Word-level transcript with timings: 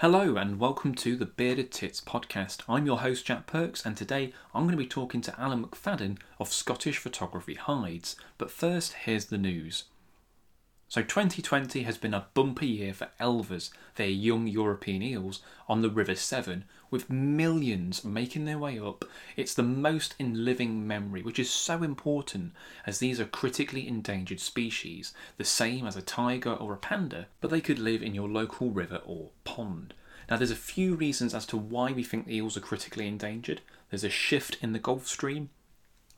Hello 0.00 0.36
and 0.36 0.58
welcome 0.58 0.94
to 0.94 1.14
the 1.14 1.26
Bearded 1.26 1.70
Tits 1.70 2.00
podcast. 2.00 2.62
I'm 2.66 2.86
your 2.86 3.00
host 3.00 3.26
Jack 3.26 3.46
Perks 3.46 3.84
and 3.84 3.94
today 3.94 4.32
I'm 4.54 4.62
going 4.62 4.72
to 4.72 4.82
be 4.82 4.86
talking 4.86 5.20
to 5.20 5.38
Alan 5.38 5.62
McFadyen 5.62 6.16
of 6.38 6.50
Scottish 6.50 6.96
Photography 6.96 7.52
Hides. 7.52 8.16
But 8.38 8.50
first, 8.50 8.94
here's 8.94 9.26
the 9.26 9.36
news. 9.36 9.84
So 10.90 11.02
2020 11.02 11.84
has 11.84 11.98
been 11.98 12.14
a 12.14 12.26
bumper 12.34 12.64
year 12.64 12.92
for 12.92 13.10
elvers, 13.20 13.70
their 13.94 14.08
young 14.08 14.48
European 14.48 15.02
eels, 15.04 15.40
on 15.68 15.82
the 15.82 15.88
River 15.88 16.16
Severn, 16.16 16.64
with 16.90 17.08
millions 17.08 18.02
making 18.02 18.44
their 18.44 18.58
way 18.58 18.76
up. 18.76 19.04
It's 19.36 19.54
the 19.54 19.62
most 19.62 20.16
in 20.18 20.44
living 20.44 20.88
memory, 20.88 21.22
which 21.22 21.38
is 21.38 21.48
so 21.48 21.84
important 21.84 22.54
as 22.88 22.98
these 22.98 23.20
are 23.20 23.24
critically 23.24 23.86
endangered 23.86 24.40
species, 24.40 25.14
the 25.36 25.44
same 25.44 25.86
as 25.86 25.94
a 25.94 26.02
tiger 26.02 26.54
or 26.54 26.72
a 26.72 26.78
panda, 26.78 27.28
but 27.40 27.52
they 27.52 27.60
could 27.60 27.78
live 27.78 28.02
in 28.02 28.12
your 28.12 28.28
local 28.28 28.70
river 28.70 29.00
or 29.06 29.30
pond. 29.44 29.94
Now, 30.28 30.38
there's 30.38 30.50
a 30.50 30.56
few 30.56 30.96
reasons 30.96 31.34
as 31.34 31.46
to 31.46 31.56
why 31.56 31.92
we 31.92 32.02
think 32.02 32.26
eels 32.26 32.56
are 32.56 32.60
critically 32.60 33.06
endangered. 33.06 33.60
There's 33.90 34.02
a 34.02 34.10
shift 34.10 34.58
in 34.60 34.72
the 34.72 34.80
Gulf 34.80 35.06
Stream, 35.06 35.50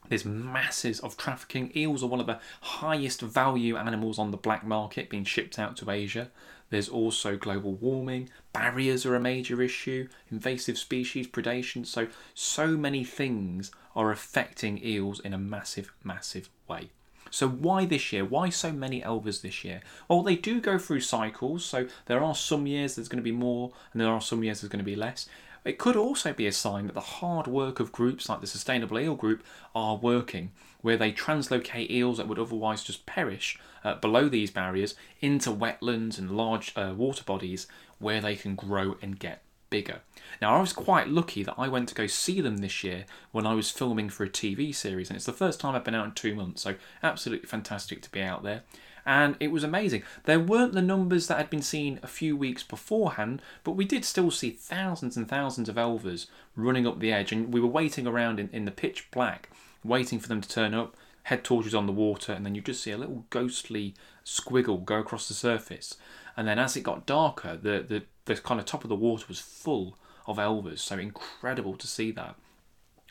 there's 0.09 0.25
masses 0.25 1.01
of 1.01 1.17
trafficking. 1.17 1.73
Eels 1.75 2.03
are 2.03 2.09
one 2.09 2.21
of 2.21 2.27
the 2.27 2.41
highest 2.61 3.21
value 3.21 3.77
animals 3.77 4.19
on 4.19 4.31
the 4.31 4.37
black 4.37 4.65
market 4.65 5.09
being 5.09 5.25
shipped 5.25 5.59
out 5.59 5.77
to 5.79 5.91
Asia. 5.91 6.31
There's 6.71 6.89
also 6.89 7.37
global 7.37 7.75
warming, 7.75 8.31
barriers 8.55 9.05
are 9.05 9.15
a 9.15 9.21
major 9.21 9.61
issue, 9.61 10.09
invasive 10.31 10.79
species, 10.79 11.27
predation. 11.27 11.87
So, 11.87 12.09
so 12.33 12.69
many 12.69 13.05
things 13.05 13.71
are 13.95 14.11
affecting 14.11 14.83
eels 14.83 15.21
in 15.21 15.35
a 15.35 15.39
massive, 15.39 15.93
massive 16.03 16.49
way. 16.67 16.89
So, 17.31 17.47
why 17.47 17.85
this 17.85 18.13
year? 18.13 18.25
Why 18.25 18.49
so 18.49 18.73
many 18.73 19.03
elvers 19.03 19.43
this 19.43 19.65
year? 19.65 19.83
Well, 20.09 20.23
they 20.23 20.37
do 20.37 20.63
go 20.63 20.79
through 20.79 21.01
cycles. 21.01 21.63
So, 21.65 21.89
there 22.07 22.23
are 22.23 22.35
some 22.35 22.67
years 22.67 22.95
there's 22.95 23.09
going 23.09 23.23
to 23.23 23.23
be 23.23 23.33
more, 23.33 23.73
and 23.93 24.01
there 24.01 24.09
are 24.09 24.21
some 24.23 24.43
years 24.43 24.63
there's 24.63 24.71
going 24.71 24.85
to 24.85 24.85
be 24.85 24.97
less. 24.97 25.29
It 25.65 25.79
could 25.79 25.97
also 25.97 26.33
be 26.33 26.47
a 26.47 26.53
sign 26.53 26.87
that 26.87 26.95
the 26.95 27.01
hard 27.01 27.47
work 27.47 27.79
of 27.79 27.93
groups 27.93 28.29
like 28.29 28.41
the 28.41 28.47
Sustainable 28.47 28.99
Eel 28.99 29.15
Group 29.15 29.45
are 29.75 29.97
working, 29.97 30.51
where 30.81 30.97
they 30.97 31.13
translocate 31.13 31.91
eels 31.91 32.17
that 32.17 32.27
would 32.27 32.39
otherwise 32.39 32.83
just 32.83 33.07
perish 33.07 33.59
uh, 33.85 33.95
below 33.95 34.29
these 34.29 34.51
barriers 34.51 34.97
into 35.21 35.51
wetlands 35.51 36.19
and 36.19 36.37
large 36.37 36.73
uh, 36.77 36.93
water 36.97 37.23
bodies 37.23 37.69
where 37.99 38.21
they 38.21 38.35
can 38.35 38.57
grow 38.57 38.97
and 39.01 39.21
get 39.21 39.43
bigger. 39.73 40.03
Now, 40.41 40.55
I 40.55 40.61
was 40.61 40.75
quite 40.75 41.09
lucky 41.09 41.43
that 41.43 41.55
I 41.57 41.67
went 41.67 41.89
to 41.89 41.95
go 41.95 42.07
see 42.07 42.41
them 42.43 42.59
this 42.59 42.85
year 42.85 43.07
when 43.33 43.47
I 43.47 43.55
was 43.55 43.71
filming 43.71 44.11
for 44.11 44.23
a 44.25 44.29
TV 44.29 44.75
series, 44.75 45.09
and 45.09 45.17
it's 45.17 45.27
the 45.27 45.33
first 45.33 45.59
time 45.59 45.75
I've 45.75 45.85
been 45.85 45.95
out 45.95 46.05
in 46.05 46.13
two 46.13 46.35
months, 46.35 46.63
so 46.63 46.75
absolutely 47.03 47.49
fantastic 47.49 48.03
to 48.03 48.11
be 48.11 48.21
out 48.21 48.43
there 48.43 48.63
and 49.05 49.37
it 49.41 49.51
was 49.51 49.65
amazing. 49.65 50.03
There 50.25 50.39
weren't 50.39 50.75
the 50.75 50.83
numbers 50.83 51.27
that 51.27 51.39
had 51.39 51.51
been 51.51 51.63
seen 51.63 51.99
a 52.03 52.07
few 52.07 52.37
weeks 52.37 52.63
beforehand, 52.63 53.43
but 53.65 53.73
we 53.73 53.85
did 53.85 54.05
still 54.05 54.31
see 54.31 54.51
thousands 54.51 55.17
and 55.17 55.29
thousands 55.29 55.69
of 55.69 55.77
elvers 55.77 56.27
running 56.55 56.87
up 56.87 57.01
the 57.01 57.13
edge, 57.13 57.33
and 57.33 57.53
we 57.53 57.61
were 57.61 57.67
waiting 57.67 58.07
around 58.07 58.39
in, 58.39 58.49
in 58.53 58.65
the 58.65 58.71
pitch 58.71 59.11
black, 59.11 59.49
waiting 59.83 60.21
for 60.21 60.29
them 60.29 60.41
to 60.41 60.49
turn 60.49 60.75
up, 60.75 60.97
head 61.25 61.45
torches 61.45 61.75
on 61.75 61.87
the 61.87 61.93
water, 61.93 62.33
and 62.33 62.47
then 62.47 62.55
you 62.55 62.61
just 62.61 62.83
see 62.83 62.91
a 62.91 62.99
little 62.99 63.25
ghostly 63.31 63.95
squiggle 64.25 64.85
go 64.85 64.99
across 64.99 65.29
the 65.29 65.35
surface. 65.35 65.97
And 66.37 66.47
then 66.49 66.59
as 66.59 66.77
it 66.77 66.83
got 66.83 67.07
darker, 67.07 67.57
the, 67.57 67.85
the, 67.87 68.03
the 68.25 68.37
kind 68.37 68.61
of 68.61 68.67
top 68.67 68.85
of 68.85 68.89
the 68.89 68.97
water 68.97 69.25
was 69.29 69.41
full 69.41 69.97
of 70.27 70.37
elvers, 70.37 70.79
so 70.79 70.99
incredible 70.99 71.77
to 71.77 71.87
see 71.87 72.11
that. 72.13 72.37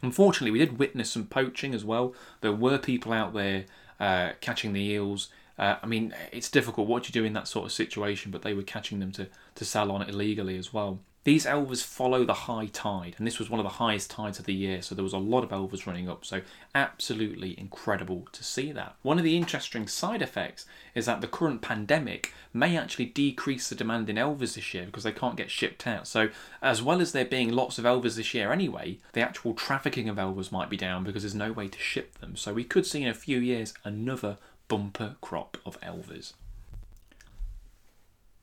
Unfortunately, 0.02 0.52
we 0.52 0.60
did 0.60 0.80
witness 0.80 1.12
some 1.12 1.28
poaching 1.28 1.74
as 1.76 1.86
well. 1.86 2.16
There 2.42 2.54
were 2.54 2.78
people 2.78 3.14
out 3.14 3.34
there 3.34 3.66
uh, 4.00 4.32
catching 4.40 4.74
the 4.74 4.82
eels 4.82 5.30
uh, 5.62 5.78
I 5.84 5.86
mean, 5.86 6.14
it's 6.32 6.50
difficult 6.50 6.88
what 6.88 7.08
you 7.08 7.14
do 7.14 7.24
in 7.24 7.34
that 7.34 7.48
sort 7.48 7.66
of 7.66 7.72
situation, 7.72 8.32
but 8.32 8.42
they 8.42 8.56
were 8.56 8.64
catching 8.64 9.00
them 9.00 9.12
to, 9.12 9.28
to 9.54 9.64
sell 9.64 9.92
on 9.92 10.02
illegally 10.02 10.58
as 10.58 10.74
well. 10.74 11.00
These 11.24 11.46
elvers 11.46 11.84
follow 11.84 12.26
the 12.26 12.34
high 12.34 12.66
tide, 12.66 13.14
and 13.20 13.28
this 13.28 13.38
was 13.38 13.48
one 13.48 13.60
of 13.60 13.64
the 13.64 13.78
highest 13.78 14.10
tides 14.10 14.40
of 14.40 14.46
the 14.46 14.56
year, 14.56 14.82
so 14.82 14.96
there 14.96 15.04
was 15.04 15.14
a 15.14 15.20
lot 15.20 15.44
of 15.44 15.52
elvers 15.52 15.86
running 15.86 16.10
up. 16.10 16.26
So, 16.26 16.42
absolutely 16.74 17.60
incredible 17.60 18.28
to 18.32 18.44
see 18.44 18.72
that. 18.72 18.96
One 19.04 19.20
of 19.20 19.24
the 19.24 19.38
interesting 19.38 19.88
side 19.88 20.24
effects 20.24 20.66
is 20.96 21.06
that 21.06 21.22
the 21.22 21.28
current 21.28 21.62
pandemic 21.62 22.34
may 22.54 22.76
actually 22.76 23.06
decrease 23.06 23.70
the 23.70 23.76
demand 23.76 24.10
in 24.10 24.16
elvers 24.16 24.56
this 24.56 24.74
year 24.74 24.86
because 24.86 25.04
they 25.04 25.12
can't 25.12 25.38
get 25.38 25.52
shipped 25.52 25.86
out. 25.86 26.08
So, 26.08 26.30
as 26.60 26.82
well 26.82 27.00
as 27.00 27.12
there 27.12 27.24
being 27.24 27.52
lots 27.52 27.78
of 27.78 27.86
elvers 27.86 28.16
this 28.16 28.34
year 28.34 28.52
anyway, 28.52 28.98
the 29.14 29.22
actual 29.22 29.54
trafficking 29.54 30.10
of 30.10 30.18
elvers 30.18 30.52
might 30.52 30.72
be 30.72 30.78
down 30.78 31.04
because 31.04 31.22
there's 31.22 31.36
no 31.36 31.52
way 31.52 31.68
to 31.68 31.80
ship 31.80 32.18
them. 32.18 32.36
So, 32.36 32.52
we 32.52 32.64
could 32.64 32.88
see 32.88 33.04
in 33.04 33.10
a 33.10 33.14
few 33.14 33.38
years 33.38 33.76
another 33.84 34.38
bumper 34.68 35.18
crop 35.22 35.58
of 35.68 35.80
elvers. 35.82 36.34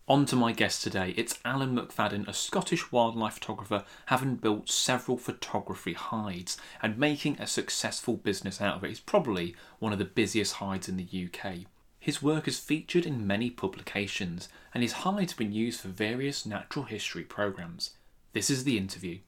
On 0.08 0.24
to 0.24 0.36
my 0.36 0.52
guest 0.52 0.82
today. 0.82 1.12
It's 1.18 1.38
Alan 1.44 1.76
McFadyen, 1.76 2.26
a 2.26 2.32
Scottish 2.32 2.90
wildlife 2.90 3.34
photographer, 3.34 3.84
having 4.06 4.36
built 4.36 4.70
several 4.70 5.18
photography 5.18 5.92
hides 5.92 6.56
and 6.80 6.96
making 6.96 7.38
a 7.38 7.46
successful 7.46 8.16
business 8.16 8.58
out 8.58 8.76
of 8.76 8.84
it. 8.84 8.88
He's 8.88 9.00
probably 9.00 9.54
one 9.80 9.92
of 9.92 9.98
the 9.98 10.06
busiest 10.06 10.54
hides 10.54 10.88
in 10.88 10.96
the 10.96 11.04
UK. 11.04 11.66
His 12.00 12.22
work 12.22 12.48
is 12.48 12.58
featured 12.58 13.04
in 13.04 13.26
many 13.26 13.50
publications, 13.50 14.48
and 14.72 14.82
his 14.82 14.92
hides 15.04 15.32
have 15.32 15.38
been 15.38 15.52
used 15.52 15.80
for 15.80 15.88
various 15.88 16.46
natural 16.46 16.86
history 16.86 17.24
programs. 17.24 17.90
This 18.32 18.48
is 18.48 18.64
the 18.64 18.78
interview. 18.78 19.18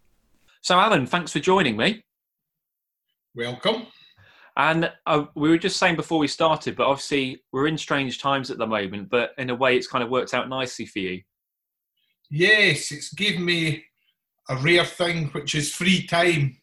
So, 0.62 0.80
Alan, 0.80 1.04
thanks 1.04 1.30
for 1.30 1.40
joining 1.40 1.76
me. 1.76 2.00
Welcome. 3.34 3.88
And 4.56 4.90
uh, 5.06 5.24
we 5.34 5.48
were 5.48 5.58
just 5.58 5.78
saying 5.78 5.96
before 5.96 6.18
we 6.18 6.28
started, 6.28 6.76
but 6.76 6.86
obviously 6.86 7.42
we're 7.52 7.66
in 7.66 7.78
strange 7.78 8.20
times 8.20 8.50
at 8.50 8.58
the 8.58 8.66
moment, 8.66 9.10
but 9.10 9.30
in 9.38 9.50
a 9.50 9.54
way 9.54 9.76
it's 9.76 9.86
kind 9.86 10.04
of 10.04 10.10
worked 10.10 10.34
out 10.34 10.48
nicely 10.48 10.86
for 10.86 10.98
you. 10.98 11.22
Yes, 12.30 12.92
it's 12.92 13.12
given 13.12 13.44
me 13.44 13.84
a 14.48 14.56
rare 14.56 14.84
thing, 14.84 15.26
which 15.28 15.54
is 15.54 15.74
free 15.74 16.06
time. 16.06 16.56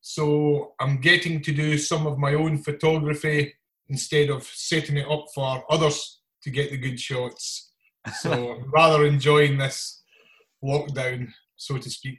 So 0.00 0.74
I'm 0.80 1.00
getting 1.00 1.42
to 1.42 1.52
do 1.52 1.76
some 1.78 2.06
of 2.06 2.18
my 2.18 2.34
own 2.34 2.58
photography 2.58 3.54
instead 3.88 4.30
of 4.30 4.44
setting 4.44 4.96
it 4.96 5.10
up 5.10 5.26
for 5.34 5.64
others 5.70 6.20
to 6.42 6.50
get 6.50 6.70
the 6.70 6.76
good 6.76 7.00
shots. 7.00 7.72
So 8.20 8.52
I'm 8.52 8.70
rather 8.74 9.04
enjoying 9.04 9.58
this 9.58 10.02
lockdown, 10.62 11.28
so 11.56 11.78
to 11.78 11.90
speak 11.90 12.18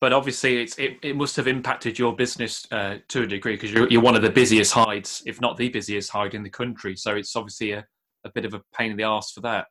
but 0.00 0.12
obviously 0.12 0.62
it's 0.62 0.78
it, 0.78 0.98
it 1.02 1.16
must 1.16 1.36
have 1.36 1.46
impacted 1.46 1.98
your 1.98 2.14
business 2.14 2.66
uh, 2.70 2.96
to 3.08 3.22
a 3.22 3.26
degree 3.26 3.54
because 3.54 3.72
you're, 3.72 3.88
you're 3.88 4.02
one 4.02 4.16
of 4.16 4.22
the 4.22 4.30
busiest 4.30 4.72
hides 4.72 5.22
if 5.26 5.40
not 5.40 5.56
the 5.56 5.68
busiest 5.68 6.10
hide 6.10 6.34
in 6.34 6.42
the 6.42 6.50
country. 6.50 6.96
So 6.96 7.14
it's 7.14 7.34
obviously 7.34 7.72
a, 7.72 7.86
a 8.24 8.30
bit 8.30 8.44
of 8.44 8.54
a 8.54 8.62
pain 8.76 8.90
in 8.90 8.96
the 8.96 9.04
ass 9.04 9.32
for 9.32 9.40
that. 9.42 9.66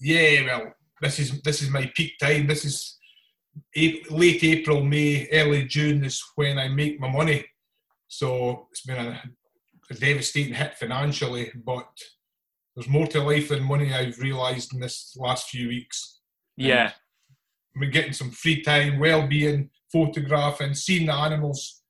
Yeah 0.00 0.44
well 0.44 0.74
this 1.00 1.20
is 1.20 1.40
this 1.42 1.62
is 1.62 1.70
my 1.70 1.90
peak 1.94 2.12
time. 2.20 2.46
This 2.46 2.64
is 2.64 2.96
late 4.10 4.44
april 4.44 4.84
may 4.84 5.28
early 5.32 5.64
june 5.64 6.04
is 6.04 6.22
when 6.36 6.58
i 6.58 6.68
make 6.68 7.00
my 7.00 7.10
money. 7.10 7.44
So 8.08 8.68
it's 8.70 8.82
been 8.82 9.06
a, 9.06 9.22
a 9.90 9.94
devastating 9.94 10.54
hit 10.54 10.76
financially 10.76 11.52
but 11.64 11.88
there's 12.74 12.88
more 12.88 13.06
to 13.08 13.20
life 13.20 13.48
than 13.48 13.64
money 13.64 13.92
i've 13.92 14.18
realized 14.18 14.74
in 14.74 14.80
this 14.80 15.16
last 15.18 15.50
few 15.50 15.68
weeks. 15.68 16.20
Yeah 16.56 16.92
we're 17.76 17.90
getting 17.90 18.12
some 18.12 18.30
free 18.30 18.62
time, 18.62 18.98
well-being, 18.98 19.70
photographing, 19.92 20.74
seeing 20.74 21.06
the 21.06 21.14
animals 21.14 21.82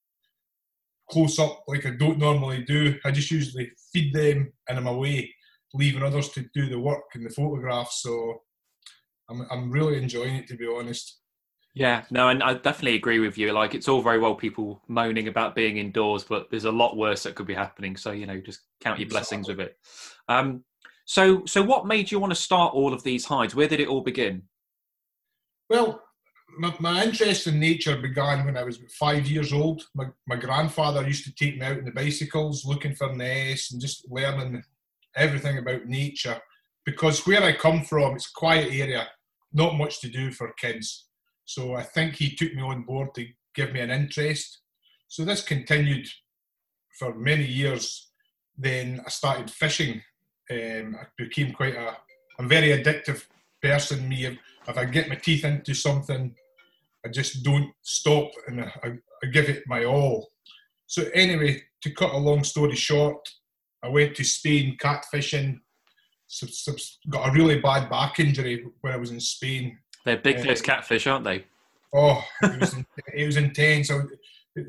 close 1.10 1.38
up 1.38 1.64
like 1.66 1.86
I 1.86 1.90
don't 1.90 2.18
normally 2.18 2.62
do. 2.64 2.98
I 3.04 3.10
just 3.10 3.30
usually 3.30 3.70
feed 3.92 4.12
them 4.12 4.52
and 4.68 4.78
I'm 4.78 4.86
away, 4.86 5.34
leaving 5.74 6.02
others 6.02 6.28
to 6.30 6.44
do 6.54 6.68
the 6.68 6.78
work 6.78 7.04
and 7.14 7.24
the 7.24 7.30
photographs. 7.30 8.02
So 8.02 8.42
I'm 9.30 9.46
I'm 9.50 9.70
really 9.70 9.96
enjoying 9.96 10.36
it 10.36 10.48
to 10.48 10.56
be 10.56 10.66
honest. 10.66 11.18
Yeah, 11.74 12.02
no, 12.10 12.28
and 12.28 12.42
I 12.42 12.54
definitely 12.54 12.96
agree 12.96 13.20
with 13.20 13.38
you. 13.38 13.52
Like, 13.52 13.72
it's 13.72 13.86
all 13.86 14.02
very 14.02 14.18
well 14.18 14.34
people 14.34 14.82
moaning 14.88 15.28
about 15.28 15.54
being 15.54 15.76
indoors, 15.76 16.24
but 16.24 16.50
there's 16.50 16.64
a 16.64 16.72
lot 16.72 16.96
worse 16.96 17.22
that 17.22 17.36
could 17.36 17.46
be 17.46 17.54
happening. 17.54 17.96
So, 17.96 18.10
you 18.10 18.26
know, 18.26 18.40
just 18.40 18.62
count 18.80 18.98
your 18.98 19.08
blessings 19.08 19.46
with 19.46 19.60
it. 19.60 19.76
Um, 20.28 20.64
so, 21.04 21.44
so 21.46 21.62
what 21.62 21.86
made 21.86 22.10
you 22.10 22.18
want 22.18 22.32
to 22.32 22.40
start 22.40 22.74
all 22.74 22.92
of 22.92 23.04
these 23.04 23.24
hides? 23.24 23.54
Where 23.54 23.68
did 23.68 23.78
it 23.78 23.86
all 23.86 24.00
begin? 24.00 24.42
Well, 25.68 26.02
my, 26.58 26.74
my, 26.80 27.04
interest 27.04 27.46
in 27.46 27.60
nature 27.60 27.96
began 27.96 28.46
when 28.46 28.56
I 28.56 28.62
was 28.62 28.78
five 28.98 29.26
years 29.26 29.52
old. 29.52 29.82
My, 29.94 30.06
my 30.26 30.36
grandfather 30.36 31.06
used 31.06 31.24
to 31.24 31.34
take 31.34 31.58
me 31.58 31.66
out 31.66 31.78
on 31.78 31.84
the 31.84 31.90
bicycles, 31.90 32.64
looking 32.64 32.94
for 32.94 33.14
nests 33.14 33.72
and 33.72 33.80
just 33.80 34.10
learning 34.10 34.62
everything 35.14 35.58
about 35.58 35.86
nature. 35.86 36.40
Because 36.86 37.26
where 37.26 37.42
I 37.42 37.52
come 37.52 37.84
from, 37.84 38.16
it's 38.16 38.30
a 38.30 38.32
quiet 38.32 38.72
area, 38.72 39.06
not 39.52 39.76
much 39.76 40.00
to 40.00 40.08
do 40.08 40.32
for 40.32 40.54
kids. 40.54 41.06
So 41.44 41.74
I 41.74 41.82
think 41.82 42.14
he 42.14 42.34
took 42.34 42.54
me 42.54 42.62
on 42.62 42.84
board 42.84 43.14
to 43.14 43.26
give 43.54 43.72
me 43.72 43.80
an 43.80 43.90
interest. 43.90 44.60
So 45.06 45.24
this 45.24 45.42
continued 45.42 46.08
for 46.98 47.14
many 47.14 47.44
years. 47.44 48.10
Then 48.56 49.00
I 49.06 49.10
started 49.10 49.50
fishing. 49.50 50.02
Um, 50.50 50.96
I 51.00 51.04
became 51.16 51.52
quite 51.52 51.74
a, 51.74 51.96
I'm 52.38 52.48
very 52.48 52.68
addictive 52.68 53.24
person. 53.62 54.08
Me, 54.08 54.38
if 54.68 54.78
I 54.78 54.84
get 54.84 55.08
my 55.08 55.16
teeth 55.16 55.44
into 55.44 55.74
something, 55.74 56.34
I 57.04 57.08
just 57.08 57.42
don't 57.42 57.72
stop 57.82 58.30
and 58.46 58.62
I, 58.62 58.92
I 59.22 59.26
give 59.26 59.48
it 59.48 59.64
my 59.66 59.84
all. 59.84 60.28
So 60.86 61.04
anyway, 61.14 61.62
to 61.82 61.90
cut 61.90 62.12
a 62.12 62.18
long 62.18 62.44
story 62.44 62.76
short, 62.76 63.28
I 63.82 63.88
went 63.88 64.16
to 64.16 64.24
Spain 64.24 64.76
catfishing. 64.80 65.60
So, 66.26 66.46
so 66.46 66.74
got 67.08 67.28
a 67.28 67.32
really 67.32 67.60
bad 67.60 67.88
back 67.88 68.20
injury 68.20 68.64
when 68.80 68.92
I 68.92 68.96
was 68.96 69.10
in 69.10 69.20
Spain. 69.20 69.78
They're 70.04 70.16
big, 70.16 70.40
fish 70.40 70.60
uh, 70.60 70.64
catfish, 70.64 71.06
aren't 71.06 71.24
they? 71.24 71.44
Oh, 71.94 72.22
it 72.42 72.60
was, 72.60 72.76
it 73.14 73.26
was 73.26 73.36
intense. 73.36 73.88
So 73.88 74.02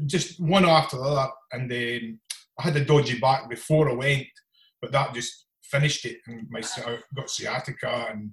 just 0.05 0.39
one 0.39 0.65
after 0.65 0.97
the 0.97 1.03
other, 1.03 1.31
and 1.51 1.69
then 1.69 2.19
I 2.57 2.63
had 2.63 2.75
a 2.77 2.85
dodgy 2.85 3.19
back 3.19 3.49
before 3.49 3.89
I 3.89 3.93
went, 3.93 4.27
but 4.81 4.91
that 4.91 5.13
just 5.13 5.45
finished 5.63 6.05
it, 6.05 6.17
and 6.27 6.47
my 6.49 6.61
I 6.85 6.99
got 7.15 7.29
sciatica, 7.29 8.07
and 8.11 8.31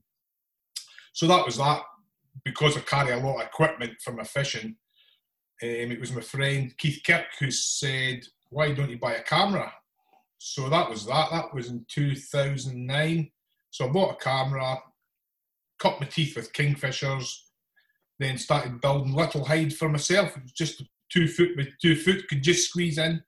so 1.16 1.26
that 1.26 1.46
was 1.46 1.56
that. 1.56 1.80
Because 2.44 2.76
I 2.76 2.80
carry 2.80 3.12
a 3.12 3.16
lot 3.16 3.40
of 3.40 3.46
equipment 3.46 3.94
for 4.04 4.12
my 4.12 4.22
fishing, 4.22 4.76
um, 5.62 5.90
it 5.90 5.98
was 5.98 6.12
my 6.12 6.20
friend 6.20 6.76
Keith 6.76 7.00
Kirk 7.06 7.24
who 7.40 7.50
said, 7.50 8.20
"Why 8.50 8.72
don't 8.72 8.90
you 8.90 8.98
buy 8.98 9.14
a 9.14 9.22
camera?" 9.22 9.72
So 10.36 10.68
that 10.68 10.90
was 10.90 11.06
that. 11.06 11.30
That 11.30 11.54
was 11.54 11.68
in 11.68 11.86
2009. 11.88 13.30
So 13.70 13.86
I 13.86 13.88
bought 13.88 14.20
a 14.20 14.22
camera, 14.22 14.78
cut 15.78 15.98
my 15.98 16.06
teeth 16.06 16.36
with 16.36 16.52
kingfishers, 16.52 17.34
then 18.18 18.36
started 18.36 18.82
building 18.82 19.14
little 19.14 19.46
hides 19.46 19.74
for 19.74 19.88
myself. 19.88 20.36
It 20.36 20.42
was 20.42 20.52
just 20.52 20.82
two 21.10 21.28
foot 21.28 21.56
with 21.56 21.68
two 21.80 21.96
foot 21.96 22.28
could 22.28 22.42
just 22.42 22.68
squeeze 22.68 22.98
in. 22.98 23.22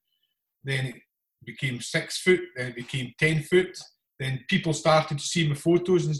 Then 0.62 0.84
it 0.84 0.96
became 1.42 1.80
six 1.80 2.20
foot, 2.20 2.42
then 2.54 2.68
it 2.68 2.76
became 2.76 3.14
ten 3.18 3.42
foot. 3.44 3.78
Then 4.20 4.44
people 4.46 4.74
started 4.74 5.18
to 5.18 5.24
see 5.24 5.48
my 5.48 5.54
photos 5.54 6.04
and 6.04 6.16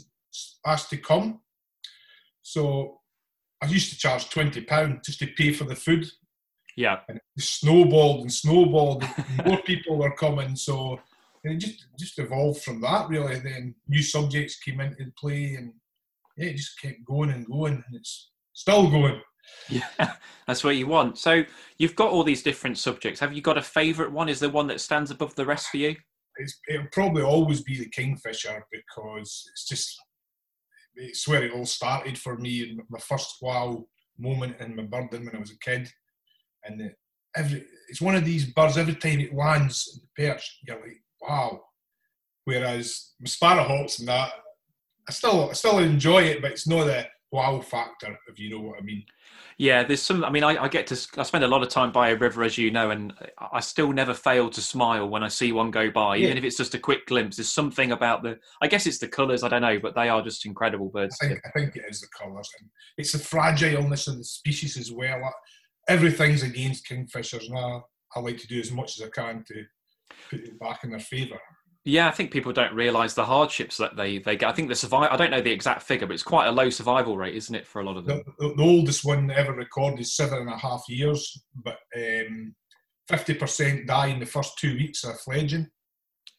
asked 0.65 0.89
to 0.89 0.97
come. 0.97 1.43
So 2.53 3.01
I 3.63 3.67
used 3.67 3.91
to 3.91 3.99
charge 3.99 4.31
twenty 4.31 4.63
pound 4.63 5.01
just 5.05 5.19
to 5.21 5.27
pay 5.27 5.53
for 5.53 5.65
the 5.65 5.77
food. 5.77 6.07
Yeah. 6.77 7.01
And 7.09 7.19
it 7.37 7.43
snowballed 7.43 8.23
and 8.23 8.33
snowballed. 8.33 9.03
and 9.03 9.47
more 9.47 9.61
people 9.63 9.99
were 9.99 10.15
coming, 10.15 10.57
so 10.57 10.99
it 11.45 11.59
just 11.59 11.87
just 11.99 12.19
evolved 12.19 12.63
from 12.63 12.81
that 12.81 13.09
really. 13.09 13.39
Then 13.41 13.75
new 13.87 14.03
subjects 14.03 14.59
came 14.61 14.81
into 14.81 15.13
play, 15.19 15.57
and 15.57 15.73
yeah, 16.37 16.51
it 16.51 16.57
just 16.57 16.81
kept 16.81 17.05
going 17.05 17.31
and 17.31 17.47
going, 17.47 17.75
and 17.75 17.97
it's 17.97 18.31
still 18.55 18.91
going. 18.91 19.21
Yeah, 19.69 19.89
that's 20.47 20.65
what 20.65 20.77
you 20.77 20.87
want. 20.87 21.19
So 21.19 21.45
you've 21.79 21.97
got 21.97 22.11
all 22.11 22.25
these 22.25 22.43
different 22.43 22.79
subjects. 22.79 23.21
Have 23.21 23.33
you 23.33 23.43
got 23.43 23.59
a 23.59 23.63
favourite 23.63 24.13
one? 24.13 24.29
Is 24.29 24.41
there 24.41 24.49
one 24.49 24.69
that 24.69 24.81
stands 24.81 25.11
above 25.11 25.35
the 25.35 25.47
rest 25.47 25.69
for 25.69 25.77
you? 25.77 25.97
It's, 26.37 26.59
it'll 26.69 26.87
probably 26.93 27.23
always 27.23 27.63
be 27.63 27.79
the 27.79 27.89
kingfisher 27.89 28.65
because 28.71 29.45
it's 29.53 29.67
just 29.67 29.99
it's 30.99 31.27
where 31.27 31.45
it 31.45 31.53
all 31.53 31.65
started 31.65 32.19
for 32.19 32.37
me. 32.37 32.79
My 32.91 32.99
first 32.99 33.37
wow 33.41 33.87
moment 34.19 34.57
in 34.61 34.77
my 34.77 34.83
birding 34.83 35.25
when 35.25 35.37
I 35.37 35.39
was 35.39 35.53
a 35.53 35.59
kid, 35.59 35.89
and 36.65 36.91
every 37.37 37.65
it's 37.89 38.01
one 38.01 38.17
of 38.17 38.25
these 38.25 38.47
birds. 38.47 38.77
Every 38.77 38.95
time 38.95 39.21
it 39.21 39.35
lands 39.35 39.89
in 39.95 40.01
the 40.03 40.31
perch, 40.31 40.59
you're 40.67 40.81
like, 40.81 41.03
wow. 41.21 41.61
Whereas 42.45 43.13
my 43.21 43.27
sparrowhawks 43.27 44.01
and 44.01 44.09
that, 44.09 44.31
I 45.09 45.13
still 45.13 45.51
I 45.51 45.53
still 45.53 45.79
enjoy 45.79 46.23
it, 46.25 46.43
but 46.43 46.53
it's 46.53 46.69
not 46.69 46.85
the 46.85 47.07
wow 47.31 47.61
factor, 47.61 48.19
if 48.29 48.39
you 48.39 48.51
know 48.51 48.61
what 48.61 48.79
I 48.79 48.83
mean. 48.83 49.05
Yeah, 49.59 49.83
there's 49.83 50.03
some. 50.03 50.25
I 50.25 50.31
mean, 50.31 50.45
I, 50.45 50.65
I, 50.65 50.69
get 50.69 50.87
to. 50.89 51.21
I 51.21 51.25
spend 51.25 51.45
a 51.45 51.49
lot 51.49 51.63
of 51.63 51.69
time 51.69 51.93
by 51.93 52.11
a 52.11 52.17
river, 52.17 52.43
as 52.43 52.57
you 52.57 52.71
know, 52.71 52.91
and 52.91 53.13
I 53.53 53.61
still 53.61 53.93
never 53.93 54.15
fail 54.15 54.49
to 54.51 54.61
smile 54.61 55.09
when 55.09 55.23
I 55.23 55.29
see 55.29 55.53
one 55.53 55.71
go 55.71 55.91
by, 55.91 56.17
yeah. 56.17 56.27
even 56.27 56.39
if 56.39 56.45
it's 56.45 56.57
just 56.57 56.75
a 56.75 56.79
quick 56.79 57.07
glimpse. 57.07 57.37
There's 57.37 57.53
something 57.53 57.93
about 57.93 58.23
the. 58.23 58.39
I 58.63 58.69
guess 58.69 58.87
it's 58.87 58.99
the 58.99 59.09
colours. 59.09 59.43
I 59.43 59.49
don't 59.49 59.63
know, 59.63 59.79
but 59.79 59.95
they 59.95 60.09
are 60.09 60.23
just 60.23 60.47
incredible 60.47 60.89
birds. 60.89 61.17
I 61.21 61.29
think, 61.29 61.41
I 61.45 61.51
think 61.51 61.77
it 61.77 61.85
is 61.89 62.01
the 62.01 62.09
colours, 62.17 62.49
it's 62.97 63.13
the 63.13 63.19
fragileness 63.19 64.09
of 64.09 64.19
the 64.19 64.25
species 64.25 64.77
as 64.77 64.93
well. 64.93 65.21
Everything's 65.89 66.43
against 66.43 66.87
kingfishers, 66.87 67.49
and 67.49 67.59
I, 67.59 67.81
I 68.15 68.21
like 68.21 68.39
to 68.39 68.47
do 68.47 68.61
as 68.61 68.71
much 68.71 68.99
as 68.99 69.07
I 69.07 69.11
can 69.11 69.45
to 69.49 69.65
put 70.31 70.41
it 70.41 70.59
back 70.61 70.85
in 70.85 70.91
their 70.91 71.01
favour. 71.01 71.41
Yeah, 71.89 72.07
I 72.07 72.11
think 72.11 72.31
people 72.31 72.53
don't 72.53 72.75
realise 72.75 73.15
the 73.15 73.25
hardships 73.25 73.79
that 73.79 73.97
they, 73.97 74.19
they 74.19 74.37
get. 74.37 74.51
I 74.51 74.53
think 74.53 74.69
the 74.69 74.75
survival. 74.75 75.09
I 75.11 75.17
don't 75.17 75.31
know 75.31 75.41
the 75.41 75.51
exact 75.51 75.83
figure, 75.83 76.07
but 76.07 76.13
it's 76.13 76.23
quite 76.23 76.47
a 76.47 76.53
low 76.53 76.69
survival 76.69 77.17
rate, 77.17 77.35
isn't 77.35 77.55
it, 77.55 77.67
for 77.67 77.81
a 77.81 77.85
lot 77.85 77.97
of 77.97 78.05
them? 78.05 78.23
The, 78.39 78.53
the 78.55 78.63
oldest 78.63 79.07
one 79.07 79.31
ever 79.31 79.55
recorded 79.55 79.99
is 79.99 80.15
seven 80.15 80.41
and 80.41 80.51
a 80.51 80.59
half 80.59 80.83
years, 80.87 81.43
but 81.65 81.79
um, 81.97 82.55
fifty 83.09 83.33
um, 83.33 83.39
percent 83.39 83.87
die 83.87 84.09
in 84.09 84.21
the 84.21 84.27
first 84.27 84.59
two 84.59 84.75
weeks 84.75 85.03
of 85.03 85.19
fledging. 85.21 85.67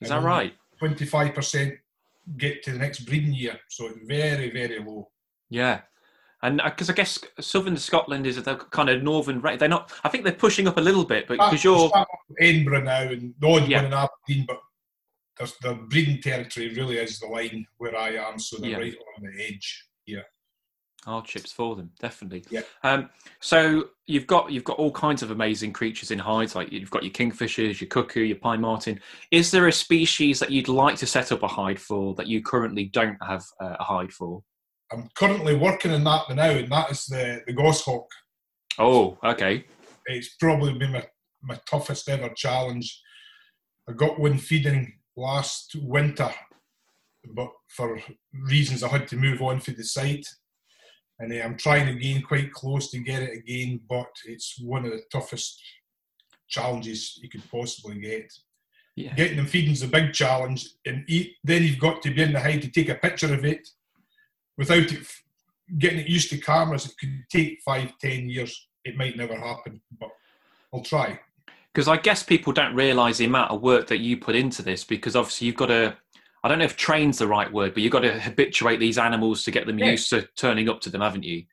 Is 0.01 0.09
that 0.09 0.21
right? 0.21 0.53
Twenty-five 0.77 1.33
percent 1.33 1.73
get 2.37 2.61
to 2.65 2.71
the 2.71 2.77
next 2.77 2.99
breeding 3.07 3.33
year, 3.33 3.59
so 3.69 3.87
it's 3.87 3.97
very, 4.07 4.51
very 4.51 4.77
low. 4.77 5.09
Yeah, 5.49 5.81
and 6.43 6.61
because 6.63 6.91
uh, 6.91 6.93
I 6.93 6.95
guess 6.95 7.17
southern 7.39 7.77
Scotland 7.77 8.27
is 8.27 8.41
the 8.41 8.55
kind 8.55 8.87
of 8.87 9.01
northern 9.01 9.41
rate. 9.41 9.57
They're 9.57 9.67
not. 9.67 9.91
I 10.03 10.09
think 10.09 10.25
they're 10.25 10.33
pushing 10.33 10.67
up 10.67 10.77
a 10.77 10.81
little 10.81 11.05
bit, 11.05 11.27
but 11.27 11.39
because 11.39 11.63
you're 11.63 11.91
Edinburgh 12.39 12.83
now 12.83 13.01
and 13.01 13.33
the 13.39 13.47
odd 13.47 13.67
yeah. 13.67 13.77
one 13.77 13.85
in 13.87 13.93
Aberdeen, 13.93 14.45
but 14.47 14.59
the 15.61 15.75
breeding 15.89 16.21
territory 16.21 16.73
really 16.73 16.97
is 16.97 17.19
the 17.19 17.27
line 17.27 17.65
where 17.77 17.97
I 17.97 18.09
am, 18.15 18.39
so 18.39 18.57
they're 18.57 18.71
yeah. 18.71 18.77
right 18.77 18.95
on 19.17 19.23
the 19.23 19.45
edge 19.45 19.85
here. 20.05 20.23
Hardships 21.05 21.51
for 21.51 21.77
them, 21.77 21.91
definitely. 21.99 22.43
Yeah. 22.49 22.61
Um, 22.83 23.09
so 23.39 23.85
you've 24.05 24.27
got 24.27 24.51
you've 24.51 24.65
got 24.65 24.77
all 24.77 24.91
kinds 24.91 25.23
of 25.23 25.31
amazing 25.31 25.71
creatures 25.71 26.11
in 26.11 26.19
hides, 26.19 26.55
like 26.55 26.73
you've 26.73 26.91
got 26.91 27.03
your 27.03 27.13
kingfishers, 27.13 27.79
your 27.79 27.87
cuckoo, 27.87 28.21
your 28.21 28.37
pine 28.37 28.59
marten. 28.59 28.99
Is 29.31 29.49
there 29.49 29.67
a 29.67 29.71
species 29.71 30.39
that 30.39 30.51
you'd 30.51 30.67
like 30.67 30.97
to 30.97 31.05
set 31.05 31.31
up 31.31 31.41
a 31.41 31.47
hide 31.47 31.79
for 31.79 32.13
that 32.15 32.27
you 32.27 32.43
currently 32.43 32.85
don't 32.85 33.17
have 33.25 33.45
uh, 33.61 33.77
a 33.79 33.83
hide 33.83 34.11
for? 34.11 34.43
I'm 34.91 35.07
currently 35.15 35.55
working 35.55 35.91
on 35.91 36.03
that 36.03 36.35
now, 36.35 36.49
and 36.49 36.69
that 36.69 36.91
is 36.91 37.05
the 37.05 37.41
the 37.47 37.53
goshawk. 37.53 38.07
Oh, 38.77 39.17
okay. 39.23 39.65
It's 40.07 40.35
probably 40.35 40.73
been 40.73 40.91
my, 40.91 41.05
my 41.43 41.59
toughest 41.65 42.09
ever 42.09 42.29
challenge. 42.35 43.01
I 43.87 43.93
got 43.93 44.19
one 44.19 44.37
feeding 44.37 44.98
last 45.19 45.75
winter, 45.81 46.29
but 47.35 47.51
for 47.67 47.99
reasons 48.33 48.83
I 48.83 48.87
had 48.87 49.07
to 49.09 49.17
move 49.17 49.41
on 49.41 49.59
for 49.59 49.71
the 49.71 49.83
site. 49.83 50.27
And 51.19 51.33
uh, 51.33 51.43
I'm 51.43 51.57
trying 51.57 51.89
again, 51.89 52.21
quite 52.21 52.53
close 52.53 52.89
to 52.91 52.99
get 52.99 53.21
it 53.21 53.37
again, 53.37 53.81
but 53.89 54.09
it's 54.25 54.59
one 54.61 54.85
of 54.85 54.91
the 54.91 55.03
toughest 55.11 55.61
challenges 56.47 57.19
you 57.21 57.29
could 57.29 57.43
possibly 57.51 57.99
get. 57.99 58.31
Yeah. 58.95 59.13
Getting 59.15 59.37
them 59.37 59.45
feeding 59.45 59.73
is 59.73 59.83
a 59.83 59.87
big 59.87 60.13
challenge, 60.13 60.67
and 60.85 61.05
eat, 61.07 61.35
then 61.43 61.63
you've 61.63 61.79
got 61.79 62.01
to 62.01 62.13
be 62.13 62.21
in 62.21 62.33
the 62.33 62.39
hide 62.39 62.61
to 62.63 62.71
take 62.71 62.89
a 62.89 62.95
picture 62.95 63.33
of 63.33 63.45
it. 63.45 63.67
Without 64.57 64.91
it, 64.91 65.05
getting 65.77 65.99
it 65.99 66.07
used 66.07 66.29
to 66.31 66.37
cameras, 66.37 66.85
it 66.85 66.97
could 66.99 67.23
take 67.29 67.61
five, 67.63 67.93
ten 67.99 68.29
years. 68.29 68.67
It 68.83 68.97
might 68.97 69.15
never 69.15 69.35
happen, 69.35 69.81
but 69.99 70.09
I'll 70.73 70.83
try 70.83 71.19
because 71.73 71.87
I 71.87 71.97
guess 71.97 72.23
people 72.23 72.53
don't 72.53 72.75
realise 72.75 73.17
the 73.17 73.25
amount 73.25 73.51
of 73.51 73.61
work 73.61 73.87
that 73.87 73.99
you 73.99 74.17
put 74.17 74.35
into 74.35 74.61
this 74.61 74.83
because 74.83 75.15
obviously 75.15 75.47
you've 75.47 75.55
got 75.55 75.67
to. 75.67 75.95
I 76.43 76.47
don't 76.47 76.59
know 76.59 76.65
if 76.65 76.77
train's 76.77 77.17
the 77.17 77.27
right 77.27 77.51
word, 77.51 77.73
but 77.73 77.83
you've 77.83 77.91
got 77.91 77.99
to 77.99 78.17
habituate 78.17 78.79
these 78.79 78.97
animals 78.97 79.43
to 79.43 79.51
get 79.51 79.67
them 79.67 79.77
yeah. 79.77 79.91
used 79.91 80.09
to 80.11 80.27
turning 80.37 80.69
up 80.69 80.79
to 80.81 80.89
them, 80.89 81.01
haven't 81.01 81.23
you? 81.23 81.43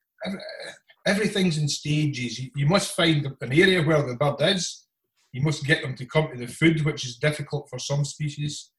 Everything's 1.07 1.59
in 1.59 1.69
stages. 1.69 2.41
You 2.55 2.67
must 2.67 2.95
find 2.95 3.27
an 3.27 3.53
area 3.53 3.83
where 3.83 4.07
the 4.07 4.15
bird 4.15 4.37
is. 4.43 4.87
You 5.33 5.43
must 5.43 5.65
get 5.65 5.83
them 5.83 5.97
to 5.97 6.07
come 6.07 6.29
to 6.31 6.39
the 6.39 6.47
food, 6.47 6.85
which 6.85 7.05
is 7.05 7.17
difficult 7.17 7.69
for 7.69 7.81
some 7.81 8.05
species. 8.05 8.71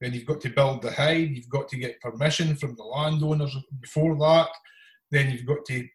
Then 0.00 0.14
you've 0.14 0.26
got 0.26 0.40
to 0.40 0.50
build 0.50 0.82
the 0.82 0.90
hide. 0.90 1.30
You've 1.30 1.48
got 1.48 1.68
to 1.68 1.76
get 1.76 2.00
permission 2.00 2.56
from 2.56 2.74
the 2.74 2.82
landowners 2.82 3.54
before 3.80 4.16
that. 4.16 4.48
Then 5.10 5.30
you've 5.30 5.46
got 5.46 5.64
to 5.66 5.86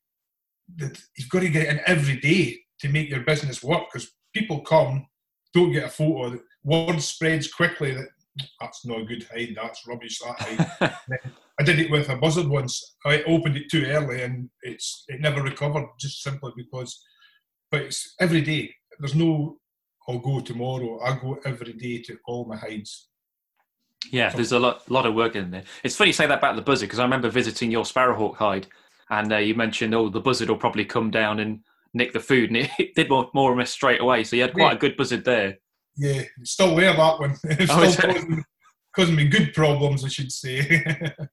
you've 0.79 1.29
got 1.29 1.39
to 1.39 1.49
get 1.49 1.67
in 1.67 1.81
every 1.85 2.17
day 2.17 2.59
to 2.79 2.89
make 2.89 3.09
your 3.09 3.21
business 3.21 3.63
work 3.63 3.83
because 3.91 4.11
people 4.39 4.61
come, 4.61 5.07
don't 5.53 5.71
get 5.71 5.85
a 5.85 5.89
photo, 5.89 6.39
word 6.63 7.01
spreads 7.01 7.51
quickly 7.51 7.93
that 7.93 8.07
that's 8.61 8.85
not 8.85 9.01
a 9.01 9.05
good 9.05 9.25
hide, 9.31 9.55
that's 9.55 9.87
rubbish, 9.87 10.19
that 10.19 10.39
hide. 10.39 11.19
I 11.59 11.63
did 11.63 11.79
it 11.79 11.89
with 11.89 12.09
a 12.09 12.15
buzzard 12.15 12.47
once. 12.47 12.95
I 13.05 13.23
opened 13.23 13.57
it 13.57 13.71
too 13.71 13.85
early 13.85 14.21
and 14.21 14.49
it's 14.61 15.05
it 15.07 15.21
never 15.21 15.41
recovered 15.41 15.87
just 15.99 16.21
simply 16.21 16.51
because 16.55 17.03
but 17.71 17.81
it's 17.81 18.15
every 18.19 18.41
day. 18.41 18.73
There's 18.99 19.15
no 19.15 19.57
I'll 20.07 20.19
go 20.19 20.39
tomorrow. 20.39 20.99
I 21.03 21.19
go 21.19 21.37
every 21.45 21.73
day 21.73 22.01
to 22.03 22.17
all 22.27 22.45
my 22.45 22.55
hides. 22.55 23.09
Yeah, 24.11 24.29
there's 24.29 24.53
a 24.53 24.59
lot, 24.59 24.89
lot 24.89 25.05
of 25.05 25.15
work 25.15 25.35
in 25.35 25.51
there. 25.51 25.63
It's 25.83 25.95
funny 25.95 26.09
you 26.09 26.13
say 26.13 26.27
that 26.27 26.37
about 26.37 26.55
the 26.55 26.61
buzzard 26.61 26.87
because 26.87 26.99
I 26.99 27.03
remember 27.03 27.29
visiting 27.29 27.71
your 27.71 27.83
sparrowhawk 27.83 28.37
hide, 28.37 28.67
and 29.09 29.33
uh, 29.33 29.37
you 29.37 29.53
mentioned, 29.55 29.93
oh, 29.93 30.07
the 30.07 30.21
buzzard 30.21 30.49
will 30.49 30.57
probably 30.57 30.85
come 30.85 31.11
down 31.11 31.39
and 31.39 31.59
nick 31.97 32.13
the 32.13 32.19
food, 32.19 32.51
and 32.51 32.69
it 32.79 32.95
did 32.95 33.09
more, 33.09 33.29
more 33.33 33.51
or 33.51 33.57
less 33.57 33.71
straight 33.71 34.01
away. 34.01 34.23
So 34.23 34.35
you 34.35 34.43
had 34.43 34.53
quite 34.53 34.71
yeah. 34.71 34.75
a 34.75 34.79
good 34.79 34.97
buzzard 34.97 35.25
there. 35.25 35.57
Yeah, 35.97 36.21
still 36.43 36.75
there 36.75 36.93
that 36.93 37.19
one. 37.19 37.35
It's 37.43 37.71
oh, 37.71 37.89
still 37.89 38.13
causing, 38.13 38.43
causing 38.95 39.15
me 39.15 39.27
good 39.27 39.53
problems, 39.53 40.05
I 40.05 40.09
should 40.09 40.31
say. 40.31 40.83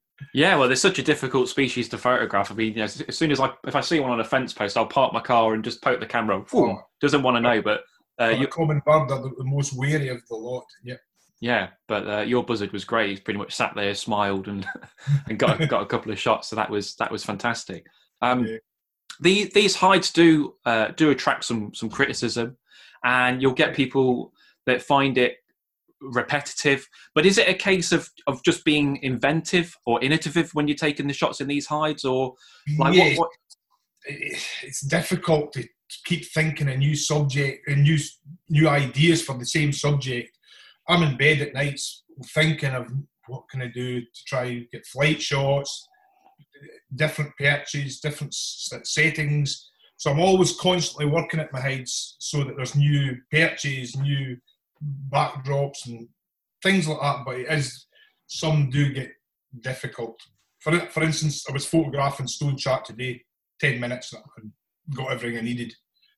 yeah, 0.34 0.56
well, 0.56 0.68
they're 0.68 0.76
such 0.76 0.98
a 0.98 1.02
difficult 1.02 1.48
species 1.48 1.88
to 1.90 1.98
photograph. 1.98 2.50
I 2.50 2.54
mean, 2.54 2.72
you 2.72 2.78
know, 2.78 2.84
as 2.84 3.16
soon 3.16 3.30
as 3.30 3.40
I 3.40 3.50
if 3.66 3.76
I 3.76 3.80
see 3.80 4.00
one 4.00 4.10
on 4.10 4.20
a 4.20 4.24
fence 4.24 4.52
post, 4.52 4.76
I'll 4.76 4.86
park 4.86 5.12
my 5.12 5.20
car 5.20 5.54
and 5.54 5.62
just 5.62 5.82
poke 5.82 6.00
the 6.00 6.06
camera. 6.06 6.42
Oh, 6.52 6.80
doesn't 7.00 7.22
want 7.22 7.36
to 7.36 7.40
know, 7.40 7.60
but 7.60 7.82
uh, 8.20 8.28
you 8.28 8.46
common 8.46 8.80
bird 8.86 9.10
are 9.10 9.22
the 9.22 9.44
most 9.44 9.74
wary 9.76 10.08
of 10.08 10.26
the 10.28 10.34
lot. 10.34 10.64
Yeah. 10.82 10.96
Yeah, 11.40 11.70
but 11.88 12.08
uh, 12.08 12.20
your 12.22 12.42
buzzard 12.42 12.72
was 12.72 12.86
great. 12.86 13.10
He's 13.10 13.20
pretty 13.20 13.38
much 13.38 13.54
sat 13.54 13.74
there, 13.74 13.94
smiled, 13.94 14.48
and 14.48 14.66
and 15.28 15.38
got 15.38 15.68
got 15.68 15.82
a 15.82 15.86
couple 15.86 16.10
of 16.10 16.18
shots. 16.18 16.48
So 16.48 16.56
that 16.56 16.70
was 16.70 16.94
that 16.96 17.10
was 17.12 17.22
fantastic. 17.22 17.84
Um, 18.22 18.46
yeah 18.46 18.56
the, 19.20 19.50
these 19.54 19.76
hides 19.76 20.10
do 20.10 20.54
uh, 20.64 20.88
do 20.96 21.10
attract 21.10 21.44
some 21.44 21.72
some 21.74 21.88
criticism, 21.90 22.56
and 23.04 23.40
you'll 23.40 23.52
get 23.52 23.74
people 23.74 24.32
that 24.66 24.82
find 24.82 25.18
it 25.18 25.36
repetitive. 26.00 26.86
But 27.14 27.24
is 27.26 27.38
it 27.38 27.48
a 27.48 27.54
case 27.54 27.92
of 27.92 28.08
of 28.26 28.42
just 28.44 28.64
being 28.64 28.98
inventive 29.02 29.76
or 29.86 30.02
innovative 30.02 30.50
when 30.52 30.68
you're 30.68 30.76
taking 30.76 31.06
the 31.06 31.14
shots 31.14 31.40
in 31.40 31.48
these 31.48 31.66
hides, 31.66 32.04
or 32.04 32.34
like 32.78 32.94
Yeah. 32.94 33.10
what? 33.10 33.18
what 33.18 33.30
it's 34.06 34.82
difficult 34.82 35.52
to 35.52 35.66
keep 36.04 36.24
thinking 36.26 36.68
a 36.68 36.76
new 36.76 36.94
subject 36.94 37.66
and 37.68 37.82
new 37.82 37.98
new 38.48 38.68
ideas 38.68 39.22
for 39.22 39.38
the 39.38 39.46
same 39.46 39.72
subject. 39.72 40.36
I'm 40.88 41.02
in 41.02 41.16
bed 41.16 41.40
at 41.40 41.54
nights 41.54 42.04
thinking 42.26 42.70
of 42.72 42.92
what 43.26 43.48
can 43.50 43.62
I 43.62 43.68
do 43.68 44.00
to 44.00 44.24
try 44.26 44.44
and 44.44 44.70
get 44.70 44.86
flight 44.86 45.22
shots, 45.22 45.88
different 46.94 47.32
perches, 47.38 48.00
different 48.00 48.34
settings. 48.34 49.70
So 49.96 50.10
I'm 50.10 50.20
always 50.20 50.56
constantly 50.56 51.06
working 51.06 51.40
at 51.40 51.52
my 51.52 51.60
hides 51.60 52.16
so 52.18 52.44
that 52.44 52.56
there's 52.56 52.76
new 52.76 53.16
perches, 53.30 53.96
new 53.96 54.36
backdrops, 55.10 55.86
and 55.86 56.08
things 56.62 56.88
like 56.88 57.00
that. 57.00 57.24
But 57.24 57.40
it 57.40 57.50
is 57.50 57.86
some 58.26 58.70
do 58.70 58.92
get 58.92 59.12
difficult. 59.60 60.18
For 60.60 60.78
for 60.86 61.02
instance, 61.02 61.44
I 61.48 61.52
was 61.52 61.66
photographing 61.66 62.26
stonechat 62.26 62.84
today, 62.84 63.22
ten 63.60 63.78
minutes, 63.80 64.12
and 64.12 64.50
got 64.94 65.12
everything 65.12 65.38
I 65.38 65.42
needed. 65.42 65.72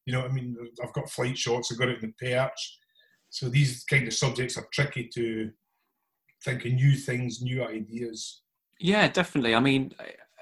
You 0.06 0.12
know 0.12 0.22
what 0.22 0.30
I 0.30 0.34
mean? 0.34 0.56
I've 0.82 0.92
got 0.92 1.10
flight 1.10 1.36
shots, 1.36 1.70
I've 1.70 1.78
got 1.78 1.88
it 1.88 2.02
in 2.02 2.14
the 2.18 2.26
perch. 2.26 2.78
So 3.28 3.48
these 3.48 3.84
kind 3.84 4.06
of 4.06 4.14
subjects 4.14 4.56
are 4.56 4.68
tricky 4.72 5.08
to 5.14 5.50
think 6.44 6.64
of 6.64 6.72
new 6.72 6.96
things, 6.96 7.42
new 7.42 7.64
ideas. 7.64 8.42
Yeah, 8.78 9.08
definitely. 9.08 9.54
I 9.54 9.60
mean, 9.60 9.92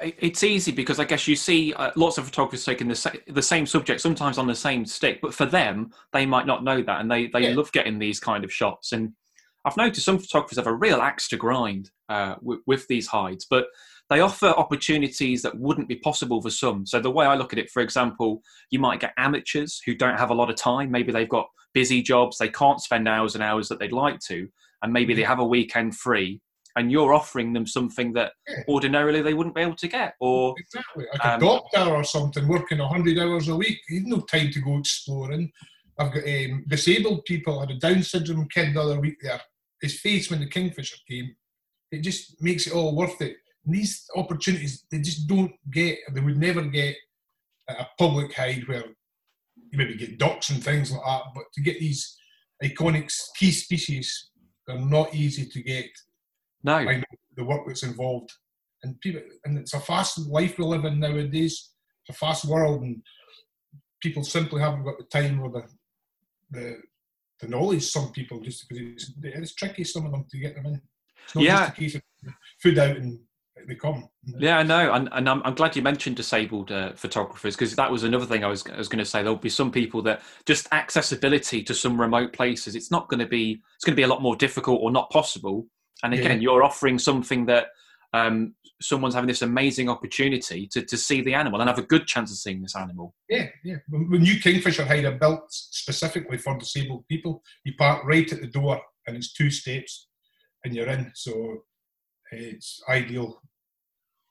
it's 0.01 0.43
easy 0.43 0.73
because 0.73 0.99
I 0.99 1.05
guess 1.05 1.29
you 1.29 1.37
see 1.37 1.73
uh, 1.75 1.91
lots 1.97 2.19
of 2.19 2.25
photographers 2.25 2.65
taking 2.65 2.89
the, 2.89 2.95
sa- 2.97 3.11
the 3.29 3.43
same 3.43 3.65
subject, 3.67 4.01
sometimes 4.01 4.39
on 4.39 4.47
the 4.47 4.55
same 4.55 4.85
stick, 4.85 5.21
but 5.23 5.35
for 5.35 5.47
them, 5.47 5.93
they 6.13 6.27
might 6.27 6.47
not 6.47 6.65
know 6.65 6.83
that, 6.83 7.01
and 7.01 7.11
they 7.11 7.29
they 7.29 7.49
Yeah. 7.49 7.55
love 7.55 7.71
getting 7.73 7.99
these 7.99 8.19
kind 8.21 8.45
of 8.45 8.53
shots. 8.53 8.93
And 8.93 9.13
I've 9.65 9.77
noticed 9.77 10.05
some 10.05 10.19
photographers 10.19 10.59
have 10.59 10.67
a 10.67 10.75
real 10.75 11.01
axe 11.01 11.29
to 11.29 11.37
grind 11.37 11.91
uh, 12.09 12.35
with, 12.43 12.61
with 12.67 12.87
these 12.89 13.07
hides, 13.07 13.47
but 13.49 13.67
they 14.11 14.21
offer 14.21 14.49
opportunities 14.49 15.41
that 15.43 15.59
wouldn't 15.59 15.89
be 15.89 15.97
possible 15.97 16.43
for 16.43 16.51
some. 16.51 16.85
So 16.85 17.01
the 17.01 17.11
way 17.11 17.25
I 17.25 17.37
look 17.37 17.53
at 17.55 17.59
it, 17.59 17.71
for 17.71 17.81
example, 17.81 18.43
you 18.71 18.79
might 18.79 19.01
get 19.01 19.15
amateurs 19.17 19.81
who 19.87 19.95
don't 19.95 20.19
have 20.19 20.29
a 20.31 20.35
lot 20.35 20.51
of 20.51 20.57
time. 20.57 20.91
Maybe 20.91 21.11
they've 21.13 21.29
got 21.29 21.49
busy 21.73 22.03
jobs, 22.03 22.37
they 22.37 22.51
can't 22.51 22.81
spend 22.83 23.09
hours 23.09 23.35
and 23.35 23.43
hours 23.43 23.69
that 23.69 23.79
they'd 23.79 23.93
like 23.93 24.21
to, 24.29 24.47
and 24.83 24.93
maybe 24.93 25.15
they 25.15 25.23
have 25.23 25.39
a 25.39 25.47
weekend 25.47 25.97
free. 25.97 26.41
And 26.77 26.91
you're 26.91 27.15
offering 27.15 27.53
them 27.53 27.67
something 27.67 28.13
that 28.15 28.33
Yeah. 28.49 28.63
ordinarily 28.69 29.23
they 29.23 29.35
wouldn't 29.35 29.55
be 29.55 29.61
able 29.63 29.77
to 29.77 29.89
get, 29.89 30.15
or 30.21 30.55
Exactly. 30.59 31.07
Like 31.13 31.25
Um, 31.25 31.37
a 31.43 31.45
doctor 31.45 31.81
or 31.95 32.05
something 32.05 32.49
working 32.49 32.79
100 32.81 33.19
hours 33.19 33.49
a 33.49 33.57
week, 33.57 33.79
he's 33.89 34.05
no 34.05 34.21
time 34.23 34.51
to 34.51 34.61
go 34.61 34.79
exploring. 34.79 35.53
I've 35.99 36.13
got 36.13 36.25
um, 36.27 36.65
disabled 36.67 37.25
people, 37.27 37.59
I 37.59 37.67
had 37.67 37.71
a 37.77 37.79
Down 37.79 38.03
syndrome 38.03 38.49
kid 38.49 38.75
the 38.75 38.83
other 38.83 39.01
week 39.01 39.19
there. 39.23 39.41
His 39.81 40.01
face 40.01 40.31
when 40.31 40.41
the 40.41 40.49
Kingfisher 40.49 40.97
came, 41.09 41.37
it 41.93 42.01
just 42.01 42.43
makes 42.43 42.67
it 42.67 42.73
all 42.73 42.97
worth 42.97 43.21
it. 43.21 43.37
And 43.65 43.75
these 43.75 44.05
opportunities, 44.17 44.85
they 44.91 44.99
just 45.01 45.29
don't 45.29 45.53
get, 45.71 45.99
they 46.13 46.21
would 46.21 46.39
never 46.39 46.63
get 46.63 46.97
at 47.69 47.81
a 47.81 47.89
public 47.99 48.33
hide 48.35 48.67
where 48.67 48.85
you 49.71 49.79
maybe 49.79 49.95
get 49.97 50.19
ducks 50.19 50.51
and 50.51 50.63
things 50.63 50.91
like 50.91 51.03
that, 51.05 51.23
but 51.35 51.45
to 51.55 51.61
get 51.63 51.79
these 51.79 52.17
iconic 52.63 53.13
key 53.37 53.53
species, 53.53 54.31
they're 54.67 54.79
not 54.79 55.15
easy 55.15 55.47
to 55.47 55.63
get 55.63 55.87
no, 56.65 56.77
I 56.77 56.97
know 56.97 57.05
the 57.37 57.45
work 57.45 57.63
that's 57.67 57.83
involved. 57.83 58.33
And 58.83 59.01
people, 59.01 59.23
and 59.45 59.59
it's 59.59 59.73
a 59.75 59.81
fast 59.81 60.19
life 60.19 60.59
we 60.59 60.65
live 60.65 60.85
in 60.85 61.01
nowadays. 61.01 61.71
It's 62.07 62.17
a 62.17 62.19
fast 62.19 62.45
world, 62.45 62.83
and 62.83 63.03
people 64.03 64.25
simply 64.25 64.61
haven't 64.61 64.85
got 64.85 64.99
the 64.99 65.05
time 65.05 65.41
or 65.41 65.51
the 65.51 65.63
the, 66.51 66.77
the 67.41 67.49
knowledge. 67.49 67.85
Some 67.85 68.13
people 68.13 68.41
just 68.41 68.69
because 68.69 68.85
it's, 68.85 69.13
it's 69.23 69.55
tricky. 69.55 69.85
Some 69.85 70.05
of 70.07 70.13
them 70.13 70.27
to 70.31 70.39
get 70.39 70.55
them 70.55 70.67
in. 70.67 70.81
It's 71.25 71.35
not 71.35 71.45
Yeah. 71.45 71.59
just 71.67 71.71
a 71.71 71.81
case 71.81 71.95
of 71.95 72.03
food 72.63 72.79
out 72.79 72.97
and 72.97 73.19
they 73.67 73.75
come. 73.75 74.09
Yeah, 74.39 74.59
I 74.59 74.63
know, 74.63 74.93
and, 74.93 75.09
and 75.13 75.29
I'm, 75.29 75.43
I'm 75.45 75.55
glad 75.55 75.77
you 75.77 75.83
mentioned 75.83 76.17
disabled 76.17 76.71
uh, 76.73 76.93
photographers 76.95 77.55
because 77.55 77.75
that 77.77 77.91
was 77.91 78.03
another 78.03 78.27
thing 78.27 78.45
I 78.45 78.49
was 78.49 78.67
I 78.67 78.77
was 78.77 78.89
going 78.89 78.99
to 78.99 79.05
say. 79.05 79.23
There'll 79.23 79.37
be 79.37 79.49
some 79.49 79.71
people 79.71 80.03
that 80.03 80.23
just 80.45 80.69
accessibility 80.73 81.63
to 81.63 81.75
some 81.75 82.01
remote 82.01 82.33
places. 82.33 82.75
It's 82.75 82.91
not 82.91 83.09
going 83.09 83.21
to 83.21 83.27
be 83.27 83.63
it's 83.77 83.85
going 83.85 83.95
to 83.95 84.01
be 84.01 84.03
a 84.03 84.09
lot 84.09 84.23
more 84.23 84.37
difficult 84.37 84.81
or 84.83 84.91
not 84.91 85.11
possible. 85.11 85.67
And 86.05 86.15
Yeah. 86.15 86.21
again, 86.21 86.41
you're 86.41 86.63
offering 86.63 86.99
something 86.99 87.47
that 87.47 87.69
um, 88.13 88.55
someone's 88.81 89.15
having 89.15 89.27
this 89.27 89.43
amazing 89.43 89.89
opportunity 89.89 90.69
to, 90.69 90.83
to 90.83 90.97
see 90.97 91.21
the 91.23 91.35
animal 91.35 91.61
and 91.61 91.69
have 91.69 91.79
a 91.81 91.83
good 91.83 92.07
chance 92.07 92.31
of 92.31 92.37
seeing 92.37 92.63
this 92.63 92.77
animal. 92.77 93.13
Yeah, 93.29 93.49
yeah. 93.65 93.77
When 93.89 94.23
new 94.23 94.39
Kingfisher 94.39 94.85
hide 94.85 95.05
are 95.07 95.19
built 95.19 95.47
specifically 95.51 96.39
for 96.39 96.57
disabled 96.57 97.09
people, 97.09 97.43
you 97.65 97.73
park 97.77 98.05
right 98.05 98.31
at 98.33 98.41
the 98.41 98.47
door, 98.47 98.81
and 99.09 99.17
it's 99.17 99.33
two 99.33 99.51
steps, 99.51 100.09
and 100.65 100.75
you're 100.77 100.87
in. 100.87 101.11
So 101.15 101.65
it's 102.31 102.81
ideal. 102.89 103.41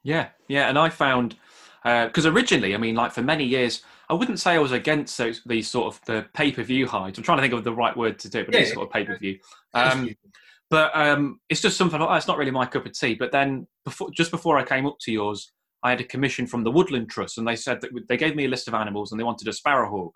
Yeah, 0.03 0.29
yeah, 0.47 0.69
and 0.69 0.77
I 0.77 0.89
found 0.89 1.35
because 1.83 2.25
originally, 2.25 2.73
I 2.75 2.77
mean, 2.77 2.95
like 2.95 3.11
for 3.11 3.21
many 3.21 3.43
years, 3.43 3.81
I 4.09 4.13
wouldn't 4.13 4.39
say 4.39 4.53
I 4.53 4.59
was 4.59 4.71
against 4.71 5.17
those, 5.17 5.41
these 5.45 5.69
sort 5.69 5.93
of 5.93 5.99
the 6.05 6.25
pay 6.33 6.51
per 6.51 6.63
view 6.63 6.87
hides. 6.87 7.17
I'm 7.17 7.23
trying 7.25 7.39
to 7.39 7.41
think 7.41 7.53
of 7.53 7.63
the 7.65 7.73
right 7.73 7.95
word 7.97 8.19
to 8.19 8.29
do, 8.29 8.39
it, 8.39 8.45
but 8.45 8.55
it's 8.55 8.69
Yeah. 8.69 8.75
sort 8.75 8.87
of 8.87 8.93
pay 8.93 9.03
per 9.03 9.17
view. 9.17 9.39
Um, 9.73 10.15
but 10.69 10.95
um, 10.95 11.39
it's 11.49 11.61
just 11.61 11.77
something. 11.77 12.01
Oh, 12.01 12.13
it's 12.13 12.27
not 12.27 12.37
really 12.37 12.51
my 12.51 12.65
cup 12.65 12.85
of 12.85 12.93
tea. 12.93 13.15
But 13.15 13.31
then, 13.31 13.67
before, 13.85 14.09
just 14.11 14.31
before 14.31 14.57
I 14.57 14.63
came 14.63 14.85
up 14.85 14.97
to 15.01 15.11
yours, 15.11 15.51
I 15.83 15.91
had 15.91 16.01
a 16.01 16.05
commission 16.05 16.47
from 16.47 16.63
the 16.63 16.71
Woodland 16.71 17.09
Trust, 17.09 17.37
and 17.37 17.47
they 17.47 17.55
said 17.55 17.81
that 17.81 17.91
they 18.07 18.17
gave 18.17 18.35
me 18.35 18.45
a 18.45 18.49
list 18.49 18.67
of 18.67 18.73
animals, 18.73 19.11
and 19.11 19.19
they 19.19 19.23
wanted 19.25 19.47
a 19.47 19.53
sparrowhawk. 19.53 20.13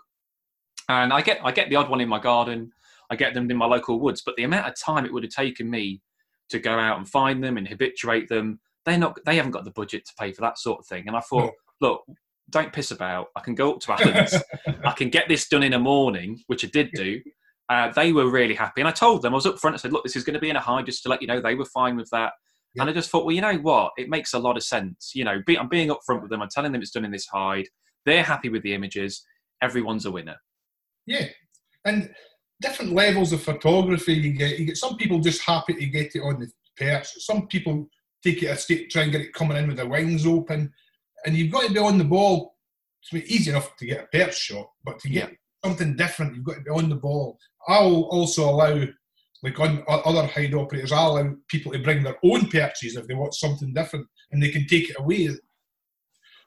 And 0.89 1.11
I 1.11 1.21
get 1.21 1.39
I 1.43 1.51
get 1.51 1.69
the 1.69 1.75
odd 1.75 1.89
one 1.89 2.01
in 2.01 2.09
my 2.09 2.19
garden, 2.19 2.71
I 3.09 3.15
get 3.15 3.33
them 3.33 3.49
in 3.49 3.57
my 3.57 3.65
local 3.65 3.99
woods, 3.99 4.21
but 4.25 4.35
the 4.35 4.43
amount 4.43 4.67
of 4.67 4.79
time 4.79 5.05
it 5.05 5.13
would 5.13 5.23
have 5.23 5.31
taken 5.31 5.69
me 5.69 6.01
to 6.49 6.59
go 6.59 6.77
out 6.77 6.97
and 6.97 7.07
find 7.07 7.43
them 7.43 7.57
and 7.57 7.67
habituate 7.67 8.29
them, 8.29 8.59
they're 8.85 8.97
not 8.97 9.17
they 9.25 9.35
haven't 9.35 9.51
got 9.51 9.65
the 9.65 9.71
budget 9.71 10.05
to 10.05 10.13
pay 10.17 10.31
for 10.31 10.41
that 10.41 10.57
sort 10.57 10.79
of 10.79 10.87
thing. 10.87 11.07
And 11.07 11.15
I 11.15 11.21
thought, 11.21 11.53
look, 11.81 12.03
don't 12.49 12.71
piss 12.71 12.91
about. 12.91 13.27
I 13.35 13.41
can 13.41 13.55
go 13.55 13.73
up 13.73 13.79
to 13.81 13.93
Alan's. 13.93 14.35
I 14.85 14.91
can 14.91 15.09
get 15.09 15.27
this 15.27 15.47
done 15.47 15.63
in 15.63 15.73
a 15.73 15.79
morning, 15.79 16.41
which 16.47 16.63
I 16.63 16.67
did 16.67 16.91
do. 16.93 17.21
Uh, 17.69 17.91
they 17.91 18.13
were 18.13 18.29
really 18.29 18.55
happy, 18.55 18.81
and 18.81 18.87
I 18.87 18.91
told 18.91 19.21
them 19.21 19.33
I 19.33 19.35
was 19.35 19.45
up 19.45 19.59
front. 19.59 19.73
I 19.73 19.77
said, 19.77 19.91
"Look, 19.91 20.03
this 20.03 20.15
is 20.15 20.23
going 20.23 20.35
to 20.35 20.39
be 20.39 20.49
in 20.49 20.55
a 20.55 20.61
high, 20.61 20.81
just 20.83 21.03
to 21.03 21.09
let 21.09 21.21
you 21.21 21.27
know." 21.27 21.41
They 21.41 21.55
were 21.55 21.65
fine 21.65 21.97
with 21.97 22.09
that, 22.11 22.33
Yeah. 22.73 22.83
and 22.83 22.89
I 22.89 22.93
just 22.93 23.09
thought, 23.09 23.25
well, 23.25 23.35
you 23.35 23.41
know 23.41 23.57
what? 23.57 23.91
It 23.97 24.09
makes 24.09 24.33
a 24.33 24.39
lot 24.39 24.55
of 24.57 24.63
sense. 24.63 25.11
You 25.13 25.25
know, 25.25 25.41
be, 25.45 25.57
I'm 25.59 25.67
being 25.67 25.89
upfront 25.89 26.21
with 26.21 26.29
them. 26.31 26.41
I'm 26.41 26.49
telling 26.49 26.71
them 26.71 26.81
it's 26.81 26.91
done 26.91 27.05
in 27.05 27.11
this 27.11 27.27
hide. 27.27 27.67
They're 28.05 28.23
happy 28.23 28.49
with 28.49 28.63
the 28.63 28.73
images. 28.73 29.25
Everyone's 29.61 30.05
a 30.05 30.11
winner. 30.11 30.37
Yeah, 31.05 31.25
and 31.85 32.13
different 32.61 32.93
levels 32.93 33.33
of 33.33 33.41
photography 33.43 34.13
you 34.13 34.31
get. 34.31 34.57
You 34.59 34.65
get 34.65 34.77
some 34.77 34.95
people 34.97 35.19
just 35.19 35.41
happy 35.41 35.73
to 35.73 35.85
get 35.87 36.15
it 36.15 36.21
on 36.21 36.39
the 36.39 36.49
perch. 36.77 37.07
Some 37.19 37.47
people 37.47 37.89
take 38.23 38.43
it 38.43 38.47
a 38.47 38.55
step, 38.57 38.89
try 38.89 39.03
and 39.03 39.11
get 39.11 39.21
it 39.21 39.33
coming 39.33 39.57
in 39.57 39.67
with 39.67 39.77
their 39.77 39.87
wings 39.89 40.25
open, 40.25 40.71
and 41.25 41.35
you've 41.35 41.51
got 41.51 41.67
to 41.67 41.73
be 41.73 41.79
on 41.79 41.97
the 41.97 42.03
ball. 42.05 42.55
It's 43.11 43.29
easy 43.31 43.51
enough 43.51 43.75
to 43.77 43.85
get 43.85 44.03
a 44.05 44.17
perch 44.17 44.37
shot, 44.37 44.69
but 44.83 44.99
to 44.99 45.09
get 45.09 45.31
something 45.63 45.95
different, 45.95 46.35
you've 46.35 46.43
got 46.43 46.55
to 46.55 46.61
be 46.61 46.69
on 46.69 46.89
the 46.89 46.95
ball. 46.95 47.37
I'll 47.67 48.03
also 48.03 48.49
allow, 48.49 48.83
like 49.43 49.59
on 49.59 49.83
other 49.87 50.25
hide 50.27 50.53
operators, 50.53 50.91
I'll 50.91 51.17
allow 51.17 51.35
people 51.47 51.71
to 51.71 51.79
bring 51.79 52.03
their 52.03 52.17
own 52.23 52.47
perches 52.49 52.95
if 52.95 53.07
they 53.07 53.13
want 53.13 53.33
something 53.33 53.73
different, 53.73 54.07
and 54.31 54.41
they 54.41 54.49
can 54.49 54.67
take 54.67 54.89
it 54.89 54.99
away. 54.99 55.29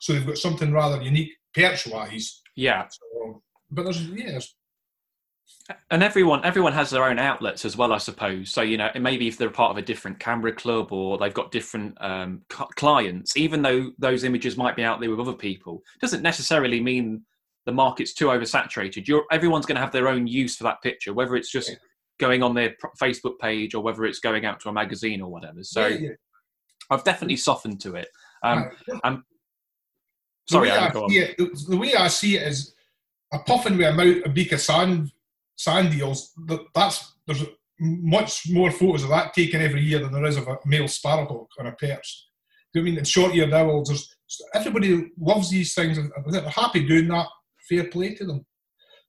So 0.01 0.13
they've 0.13 0.27
got 0.27 0.39
something 0.39 0.73
rather 0.73 1.03
unique 1.03 1.33
perch-wise. 1.55 2.41
Yeah, 2.57 2.87
So, 2.89 3.43
but 3.71 3.85
there's 3.85 4.03
yeah, 4.09 4.33
there's 4.33 4.55
and 5.91 6.03
everyone 6.03 6.45
everyone 6.45 6.73
has 6.73 6.91
their 6.91 7.05
own 7.05 7.19
outlets 7.19 7.65
as 7.65 7.77
well, 7.77 7.93
I 7.93 7.99
suppose. 7.99 8.51
So 8.51 8.63
you 8.63 8.77
know, 8.77 8.91
maybe 8.99 9.29
if 9.29 9.39
they're 9.39 9.51
part 9.51 9.71
of 9.71 9.77
a 9.77 9.83
different 9.83 10.19
camera 10.19 10.53
club 10.53 10.93
or 10.93 11.19
they've 11.19 11.35
got 11.35 11.53
different 11.53 11.97
um, 12.01 12.43
clients, 12.49 13.37
even 13.37 13.63
though 13.63 13.91
those 13.99 14.25
images 14.25 14.57
might 14.57 14.77
be 14.77 14.85
out 14.85 15.01
there 15.01 15.11
with 15.11 15.21
other 15.21 15.33
people, 15.33 15.83
doesn't 16.01 16.23
necessarily 16.23 16.81
mean 16.81 17.23
the 17.67 17.73
market's 17.73 18.15
too 18.15 18.27
oversaturated. 18.27 19.07
You're 19.07 19.25
everyone's 19.31 19.67
going 19.67 19.77
to 19.77 19.83
have 19.83 19.93
their 19.93 20.09
own 20.09 20.27
use 20.27 20.57
for 20.57 20.65
that 20.65 20.83
picture, 20.83 21.13
whether 21.13 21.37
it's 21.37 21.51
just 21.51 21.69
Yeah. 21.71 21.77
going 22.19 22.43
on 22.43 22.55
their 22.55 22.75
Facebook 23.01 23.39
page 23.41 23.75
or 23.75 23.83
whether 23.83 24.05
it's 24.05 24.19
going 24.21 24.45
out 24.47 24.61
to 24.61 24.69
a 24.69 24.73
magazine 24.73 25.21
or 25.21 25.31
whatever. 25.31 25.63
So 25.63 25.87
yeah, 25.87 25.99
yeah. 25.99 26.11
I've 26.91 27.05
definitely 27.05 27.37
softened 27.37 27.81
to 27.83 27.95
it. 27.97 28.09
Um, 28.43 28.71
Right. 29.03 29.03
the 29.03 29.23
sorry, 30.51 30.69
way 30.71 30.77
Alan, 30.77 30.97
I 30.97 31.09
see 31.09 31.19
it, 31.19 31.37
the, 31.39 31.65
the 31.69 31.77
way 31.77 31.95
I 31.95 32.09
see 32.09 32.37
it 32.37 32.43
is 32.49 32.75
a 33.33 33.39
puffin 33.41 33.77
with 33.77 33.87
a, 33.87 33.93
mouth, 33.93 34.23
a 34.25 34.29
beak 34.29 34.53
of 34.53 34.61
sand 34.61 35.13
sand 35.57 35.95
eels. 35.95 36.33
that- 36.47 36.67
That's 36.75 37.13
there's 37.27 37.45
much 37.79 38.49
more 38.51 38.71
photos 38.71 39.05
of 39.05 39.11
that 39.11 39.33
taken 39.35 39.61
every 39.63 39.83
year 39.83 39.99
than 40.01 40.13
there 40.13 40.25
is 40.25 40.37
of 40.37 40.49
a 40.49 40.59
male 40.67 40.89
sparrowhawk 40.89 41.49
on 41.59 41.67
a 41.67 41.73
perch. 41.73 42.27
Do 42.73 42.81
you 42.81 42.85
know 42.85 42.89
I 42.89 42.91
mean? 42.91 42.99
And 42.99 43.09
short-eared 43.09 43.53
owls. 43.53 43.89
There's, 43.89 44.15
everybody 44.55 45.11
loves 45.19 45.51
these 45.51 45.75
things. 45.75 45.99
and 45.99 46.11
They're 46.27 46.43
happy 46.49 46.87
doing 46.87 47.09
that. 47.09 47.27
Fair 47.71 47.85
play 47.85 48.15
to 48.17 48.25
them. 48.27 48.45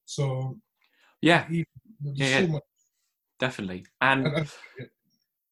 So 0.04 0.56
yeah, 1.20 1.46
he- 1.48 1.66
Yeah, 2.02 2.38
so 2.38 2.40
yeah. 2.44 2.46
much. 2.46 2.62
definitely. 3.40 3.84
And 4.00 4.26
and- 4.26 4.36
and- 4.36 4.50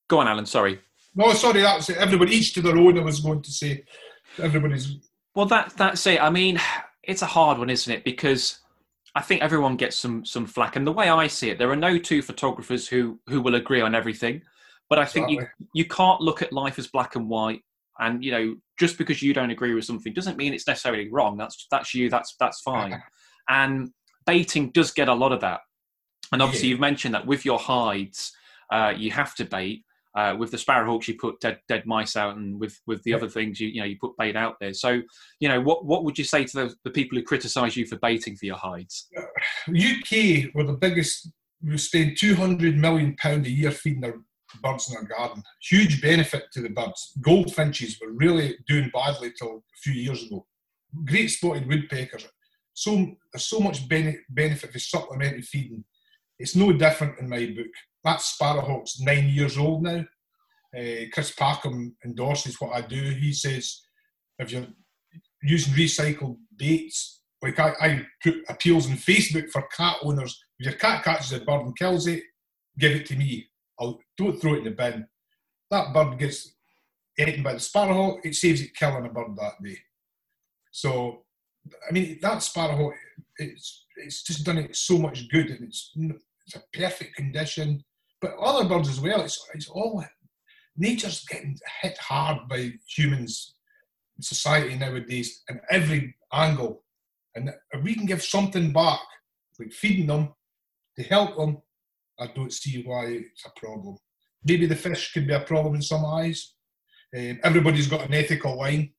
go 0.08 0.20
on, 0.20 0.28
Alan. 0.28 0.46
Sorry. 0.46 0.80
no, 1.14 1.32
sorry, 1.34 1.60
that's 1.62 1.90
it. 1.90 1.96
Everybody 1.98 2.36
each 2.36 2.52
to 2.54 2.62
their 2.62 2.76
own. 2.78 2.98
I 2.98 3.02
was 3.02 3.20
going 3.20 3.42
to 3.42 3.50
say 3.50 3.84
everybody's 4.38 4.86
Well, 5.34 5.46
that 5.46 5.74
that's 5.76 6.06
it. 6.06 6.22
I 6.22 6.30
mean, 6.30 6.60
it's 7.02 7.22
a 7.22 7.26
hard 7.26 7.58
one, 7.58 7.70
isn't 7.70 7.92
it? 7.92 8.04
Because 8.04 8.60
I 9.16 9.22
think 9.22 9.42
everyone 9.42 9.76
gets 9.76 9.96
some 9.96 10.24
some 10.24 10.46
flack, 10.46 10.76
and 10.76 10.86
the 10.86 10.92
way 10.92 11.08
I 11.08 11.26
see 11.26 11.50
it, 11.50 11.58
there 11.58 11.70
are 11.70 11.76
no 11.76 11.98
two 11.98 12.22
photographers 12.22 12.86
who 12.88 13.18
who 13.28 13.40
will 13.42 13.56
agree 13.56 13.80
on 13.80 13.94
everything. 13.94 14.42
But 14.88 14.98
I 14.98 15.04
think 15.04 15.30
you 15.30 15.46
you 15.74 15.84
can't 15.84 16.20
look 16.20 16.42
at 16.42 16.52
life 16.52 16.78
as 16.78 16.86
black 16.88 17.16
and 17.16 17.28
white. 17.28 17.62
And 17.98 18.24
you 18.24 18.30
know, 18.32 18.56
just 18.80 18.96
because 18.96 19.20
you 19.22 19.34
don't 19.34 19.50
agree 19.50 19.74
with 19.74 19.84
something 19.84 20.14
doesn't 20.14 20.38
mean 20.38 20.54
it's 20.54 20.66
necessarily 20.66 21.10
wrong. 21.10 21.36
That's 21.36 21.66
that's 21.70 21.94
you. 21.94 22.08
That's 22.08 22.34
that's 22.40 22.62
fine. 22.62 23.00
and 23.48 23.90
baiting 24.26 24.70
does 24.70 24.90
get 24.90 25.08
a 25.08 25.14
lot 25.14 25.32
of 25.32 25.40
that. 25.42 25.60
And 26.32 26.40
obviously, 26.40 26.68
yeah. 26.68 26.72
you've 26.72 26.80
mentioned 26.80 27.14
that 27.14 27.26
with 27.26 27.44
your 27.44 27.58
hides, 27.58 28.32
uh, 28.72 28.94
you 28.96 29.10
have 29.12 29.34
to 29.36 29.44
bait. 29.44 29.84
Uh, 30.16 30.34
with 30.36 30.50
the 30.50 30.56
sparrowhawks, 30.56 31.06
you 31.06 31.14
put 31.14 31.38
dead 31.40 31.60
dead 31.68 31.86
mice 31.86 32.16
out, 32.16 32.36
and 32.36 32.58
with 32.58 32.80
with 32.86 33.00
the 33.04 33.10
yeah. 33.10 33.16
other 33.16 33.28
things, 33.28 33.60
you 33.60 33.68
you 33.68 33.80
know 33.80 33.86
you 33.86 33.96
put 34.00 34.16
bait 34.16 34.34
out 34.34 34.56
there. 34.60 34.72
So 34.72 35.00
you 35.38 35.48
know 35.48 35.60
what 35.60 35.84
what 35.84 36.02
would 36.02 36.18
you 36.18 36.24
say 36.24 36.44
to 36.44 36.56
the, 36.56 36.74
the 36.82 36.90
people 36.90 37.16
who 37.16 37.22
criticise 37.22 37.76
you 37.76 37.86
for 37.86 37.96
baiting 37.98 38.34
for 38.34 38.46
your 38.46 38.56
hides? 38.56 39.08
UK 39.68 40.52
were 40.54 40.64
the 40.64 40.78
biggest. 40.80 41.30
We 41.62 41.76
spend 41.76 42.16
two 42.16 42.34
hundred 42.34 42.76
million 42.76 43.14
pound 43.16 43.46
a 43.46 43.50
year 43.50 43.70
feeding 43.70 44.00
their 44.00 44.16
birds 44.62 44.90
in 44.90 44.96
our 44.96 45.04
garden. 45.04 45.42
Huge 45.62 46.00
benefit 46.00 46.44
to 46.52 46.62
the 46.62 46.70
birds. 46.70 47.12
Goldfinches 47.20 47.98
were 48.00 48.12
really 48.12 48.56
doing 48.66 48.90
badly 48.92 49.32
till 49.36 49.56
a 49.56 49.78
few 49.82 49.92
years 49.92 50.24
ago. 50.24 50.46
Great 51.04 51.28
spotted 51.28 51.68
woodpeckers. 51.68 52.26
So 52.74 53.16
there's 53.32 53.46
so 53.46 53.60
much 53.60 53.88
benefit 53.88 54.72
for 54.72 54.78
supplementary 54.78 55.42
feeding. 55.42 55.84
It's 56.38 56.56
no 56.56 56.72
different 56.72 57.18
in 57.18 57.28
my 57.28 57.46
book. 57.46 57.72
That 58.04 58.22
sparrowhawk's 58.22 59.00
nine 59.00 59.28
years 59.28 59.58
old 59.58 59.82
now. 59.82 60.04
Uh, 60.76 61.06
Chris 61.12 61.34
Packham 61.34 61.94
endorses 62.04 62.60
what 62.60 62.74
I 62.74 62.80
do. 62.80 63.02
He 63.02 63.32
says 63.32 63.80
if 64.38 64.52
you're 64.52 64.66
using 65.42 65.74
recycled 65.74 66.38
baits, 66.56 67.22
like 67.42 67.58
I, 67.58 67.74
I 67.80 68.06
put 68.22 68.36
appeals 68.48 68.88
on 68.88 68.96
Facebook 68.96 69.50
for 69.50 69.68
cat 69.76 69.96
owners. 70.02 70.42
If 70.58 70.66
your 70.66 70.74
cat 70.76 71.04
catches 71.04 71.32
a 71.32 71.40
bird 71.40 71.62
and 71.62 71.76
kills 71.76 72.06
it, 72.06 72.22
give 72.78 72.92
it 72.92 73.06
to 73.06 73.16
me. 73.16 73.49
I'll 73.80 73.98
don't 74.16 74.40
throw 74.40 74.54
it 74.54 74.58
in 74.58 74.64
the 74.64 74.70
bin. 74.70 75.06
That 75.70 75.92
bird 75.94 76.18
gets 76.18 76.52
eaten 77.18 77.42
by 77.42 77.54
the 77.54 77.60
sparrowhawk. 77.60 78.20
It 78.24 78.34
saves 78.34 78.60
it 78.60 78.74
killing 78.74 79.06
a 79.06 79.08
bird 79.08 79.36
that 79.36 79.62
day. 79.62 79.78
So, 80.72 81.24
I 81.88 81.92
mean, 81.92 82.18
that 82.22 82.38
sparrowhawk, 82.38 82.94
it's 83.38 83.86
it's 83.96 84.22
just 84.22 84.44
done 84.44 84.58
it 84.58 84.76
so 84.76 84.98
much 84.98 85.28
good, 85.30 85.50
and 85.50 85.62
it's 85.62 85.92
it's 85.96 86.56
a 86.56 86.62
perfect 86.72 87.16
condition. 87.16 87.84
But 88.20 88.36
other 88.38 88.68
birds 88.68 88.88
as 88.88 89.00
well. 89.00 89.22
It's 89.22 89.44
it's 89.54 89.68
all 89.68 90.04
nature's 90.76 91.24
getting 91.24 91.58
hit 91.82 91.98
hard 91.98 92.48
by 92.48 92.72
humans 92.86 93.54
society 94.22 94.76
nowadays 94.76 95.42
in 95.48 95.60
every 95.70 96.14
angle. 96.32 96.82
And 97.34 97.50
if 97.72 97.82
we 97.82 97.94
can 97.94 98.06
give 98.06 98.22
something 98.22 98.72
back, 98.72 99.00
like 99.58 99.72
feeding 99.72 100.06
them 100.06 100.34
to 100.96 101.02
help 101.04 101.36
them, 101.36 101.58
I 102.20 102.26
don't 102.28 102.52
see 102.52 102.82
why 102.82 103.06
it's 103.06 103.44
a 103.46 103.60
problem. 103.60 103.96
Maybe 104.44 104.66
the 104.66 104.76
fish 104.76 105.12
could 105.12 105.26
be 105.26 105.34
a 105.34 105.40
problem 105.40 105.74
in 105.74 105.82
some 105.82 106.04
eyes. 106.04 106.54
Um, 107.16 107.40
everybody's 107.42 107.88
got 107.88 108.06
an 108.06 108.14
ethical 108.14 108.58
line. 108.58 108.92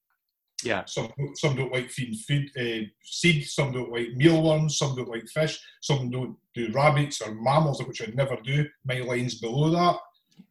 Yeah. 0.64 0.84
Some 0.86 1.12
some 1.36 1.56
don't 1.56 1.72
like 1.72 1.90
feeding 1.90 2.16
food, 2.16 2.50
uh, 2.60 2.86
seed. 3.04 3.46
Some 3.48 3.72
don't 3.72 3.92
like 3.92 4.10
mealworms. 4.16 4.78
Some 4.78 4.96
don't 4.96 5.10
like 5.10 5.28
fish. 5.28 5.60
Some 5.82 6.10
don't 6.10 6.38
do 6.54 6.72
rabbits 6.72 7.22
or 7.22 7.34
mammals, 7.34 7.84
which 7.84 8.02
I'd 8.02 8.16
never 8.16 8.38
do. 8.44 8.68
My 8.86 9.00
line's 9.00 9.40
below 9.40 9.70
that. 9.72 10.00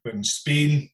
But 0.03 0.15
in 0.15 0.25
Spain, 0.25 0.91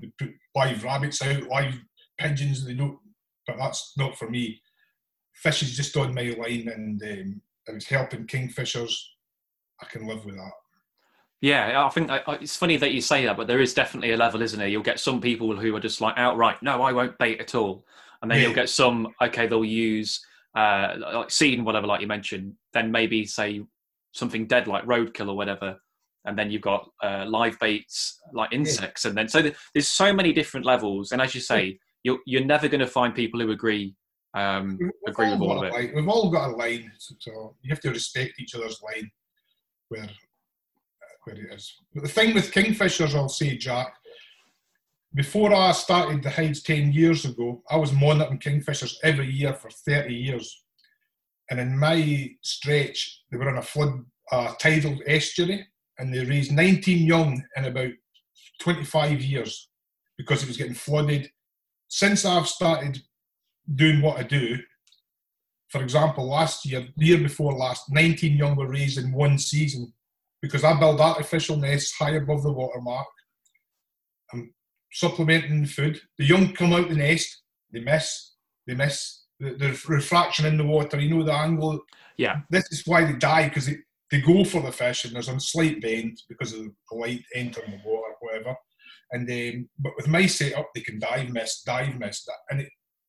they 0.00 0.10
put 0.18 0.30
live 0.54 0.84
rabbits 0.84 1.22
out, 1.22 1.44
live 1.44 1.74
pigeons. 2.18 2.66
They 2.66 2.74
don't. 2.74 2.98
But 3.46 3.56
that's 3.58 3.92
not 3.96 4.16
for 4.18 4.28
me. 4.28 4.60
Fish 5.34 5.62
is 5.62 5.76
just 5.76 5.96
on 5.96 6.14
my 6.14 6.34
line, 6.38 6.68
and 6.68 7.02
um, 7.02 7.42
if 7.66 7.76
it's 7.76 7.86
helping 7.86 8.26
kingfishers, 8.26 8.94
I 9.80 9.86
can 9.86 10.06
live 10.06 10.24
with 10.24 10.36
that. 10.36 10.52
Yeah, 11.44 11.84
I 11.84 11.90
think 11.90 12.10
it's 12.40 12.56
funny 12.56 12.78
that 12.78 12.92
you 12.92 13.02
say 13.02 13.26
that, 13.26 13.36
but 13.36 13.46
there 13.46 13.60
is 13.60 13.74
definitely 13.74 14.12
a 14.12 14.16
level, 14.16 14.40
isn't 14.40 14.58
there? 14.58 14.66
You'll 14.66 14.82
get 14.82 14.98
some 14.98 15.20
people 15.20 15.54
who 15.54 15.76
are 15.76 15.80
just 15.80 16.00
like 16.00 16.14
outright, 16.16 16.62
no, 16.62 16.80
I 16.80 16.90
won't 16.90 17.18
bait 17.18 17.38
at 17.38 17.54
all, 17.54 17.84
and 18.22 18.30
then 18.30 18.40
you'll 18.40 18.54
get 18.54 18.70
some, 18.70 19.08
okay, 19.20 19.46
they'll 19.46 19.62
use 19.62 20.24
uh, 20.56 20.94
like 20.98 21.30
seed 21.30 21.58
and 21.58 21.66
whatever, 21.66 21.86
like 21.86 22.00
you 22.00 22.06
mentioned. 22.06 22.54
Then 22.72 22.90
maybe 22.90 23.26
say 23.26 23.62
something 24.12 24.46
dead 24.46 24.68
like 24.68 24.86
roadkill 24.86 25.28
or 25.28 25.36
whatever, 25.36 25.76
and 26.24 26.38
then 26.38 26.50
you've 26.50 26.62
got 26.62 26.88
uh, 27.02 27.26
live 27.28 27.58
baits 27.58 28.22
like 28.32 28.50
insects, 28.54 29.04
and 29.04 29.14
then 29.14 29.28
so 29.28 29.42
there's 29.74 29.86
so 29.86 30.14
many 30.14 30.32
different 30.32 30.64
levels. 30.64 31.12
And 31.12 31.20
as 31.20 31.34
you 31.34 31.42
say, 31.42 31.78
you're 32.04 32.20
you're 32.24 32.46
never 32.46 32.68
going 32.68 32.80
to 32.80 32.86
find 32.86 33.14
people 33.14 33.38
who 33.38 33.50
agree 33.50 33.94
um, 34.32 34.78
agree 35.06 35.30
with 35.30 35.42
all 35.42 35.62
of 35.62 35.74
it. 35.74 35.94
We've 35.94 36.08
all 36.08 36.30
got 36.30 36.52
a 36.52 36.56
line, 36.56 36.90
so 36.96 37.54
you 37.60 37.68
have 37.68 37.80
to 37.80 37.90
respect 37.90 38.40
each 38.40 38.54
other's 38.54 38.80
line. 38.80 39.10
Where 39.90 40.08
where 41.24 41.36
it 41.36 41.52
is. 41.52 41.80
But 41.94 42.04
the 42.04 42.08
thing 42.08 42.34
with 42.34 42.52
kingfishers, 42.52 43.14
I'll 43.14 43.28
say, 43.28 43.56
Jack, 43.56 43.94
before 45.14 45.54
I 45.54 45.72
started 45.72 46.22
the 46.22 46.30
hides 46.30 46.62
10 46.62 46.92
years 46.92 47.24
ago, 47.24 47.62
I 47.70 47.76
was 47.76 47.92
monitoring 47.92 48.38
kingfishers 48.38 48.96
every 49.02 49.30
year 49.30 49.54
for 49.54 49.70
30 49.70 50.12
years. 50.12 50.64
And 51.50 51.60
in 51.60 51.78
my 51.78 52.30
stretch, 52.42 53.22
they 53.30 53.36
were 53.36 53.48
on 53.48 53.58
a 53.58 53.62
flood, 53.62 54.04
uh, 54.32 54.54
tidal 54.58 54.98
estuary, 55.06 55.66
and 55.98 56.12
they 56.12 56.24
raised 56.24 56.52
19 56.52 57.06
young 57.06 57.44
in 57.56 57.64
about 57.66 57.92
25 58.60 59.20
years 59.22 59.68
because 60.16 60.42
it 60.42 60.48
was 60.48 60.56
getting 60.56 60.74
flooded. 60.74 61.30
Since 61.88 62.24
I've 62.24 62.48
started 62.48 63.00
doing 63.72 64.02
what 64.02 64.18
I 64.18 64.24
do, 64.24 64.58
for 65.68 65.82
example, 65.82 66.28
last 66.28 66.66
year, 66.66 66.88
the 66.96 67.06
year 67.06 67.18
before 67.18 67.52
last, 67.52 67.90
19 67.90 68.36
young 68.36 68.56
were 68.56 68.68
raised 68.68 68.98
in 68.98 69.12
one 69.12 69.38
season 69.38 69.92
because 70.44 70.62
I 70.62 70.78
build 70.78 71.00
artificial 71.00 71.56
nests 71.56 71.96
high 71.96 72.16
above 72.16 72.42
the 72.42 72.52
water 72.52 72.78
mark. 72.82 73.06
I'm 74.30 74.52
supplementing 74.92 75.62
the 75.62 75.68
food. 75.68 75.98
The 76.18 76.26
young 76.26 76.52
come 76.52 76.74
out 76.74 76.90
the 76.90 76.96
nest, 76.96 77.44
they 77.72 77.80
miss, 77.80 78.34
they 78.66 78.74
miss 78.74 79.24
the, 79.40 79.54
the 79.54 79.80
refraction 79.88 80.44
in 80.44 80.58
the 80.58 80.66
water. 80.66 81.00
You 81.00 81.16
know 81.16 81.24
the 81.24 81.32
angle. 81.32 81.80
Yeah. 82.18 82.40
This 82.50 82.70
is 82.70 82.82
why 82.84 83.06
they 83.06 83.14
die 83.14 83.48
because 83.48 83.64
they, 83.64 83.78
they 84.10 84.20
go 84.20 84.44
for 84.44 84.60
the 84.60 84.70
fish 84.70 85.06
and 85.06 85.14
there's 85.14 85.30
a 85.30 85.40
slight 85.40 85.80
bend 85.80 86.20
because 86.28 86.52
of 86.52 86.60
the 86.60 86.96
light 86.96 87.22
entering 87.34 87.70
the 87.70 87.80
water, 87.82 88.12
whatever. 88.20 88.54
And 89.12 89.30
um, 89.30 89.68
but 89.78 89.96
with 89.96 90.08
my 90.08 90.26
setup, 90.26 90.68
they 90.74 90.82
can 90.82 90.98
dive 90.98 91.30
miss, 91.30 91.62
dive 91.62 91.98
miss, 91.98 92.28
and 92.50 92.60
it, 92.60 92.68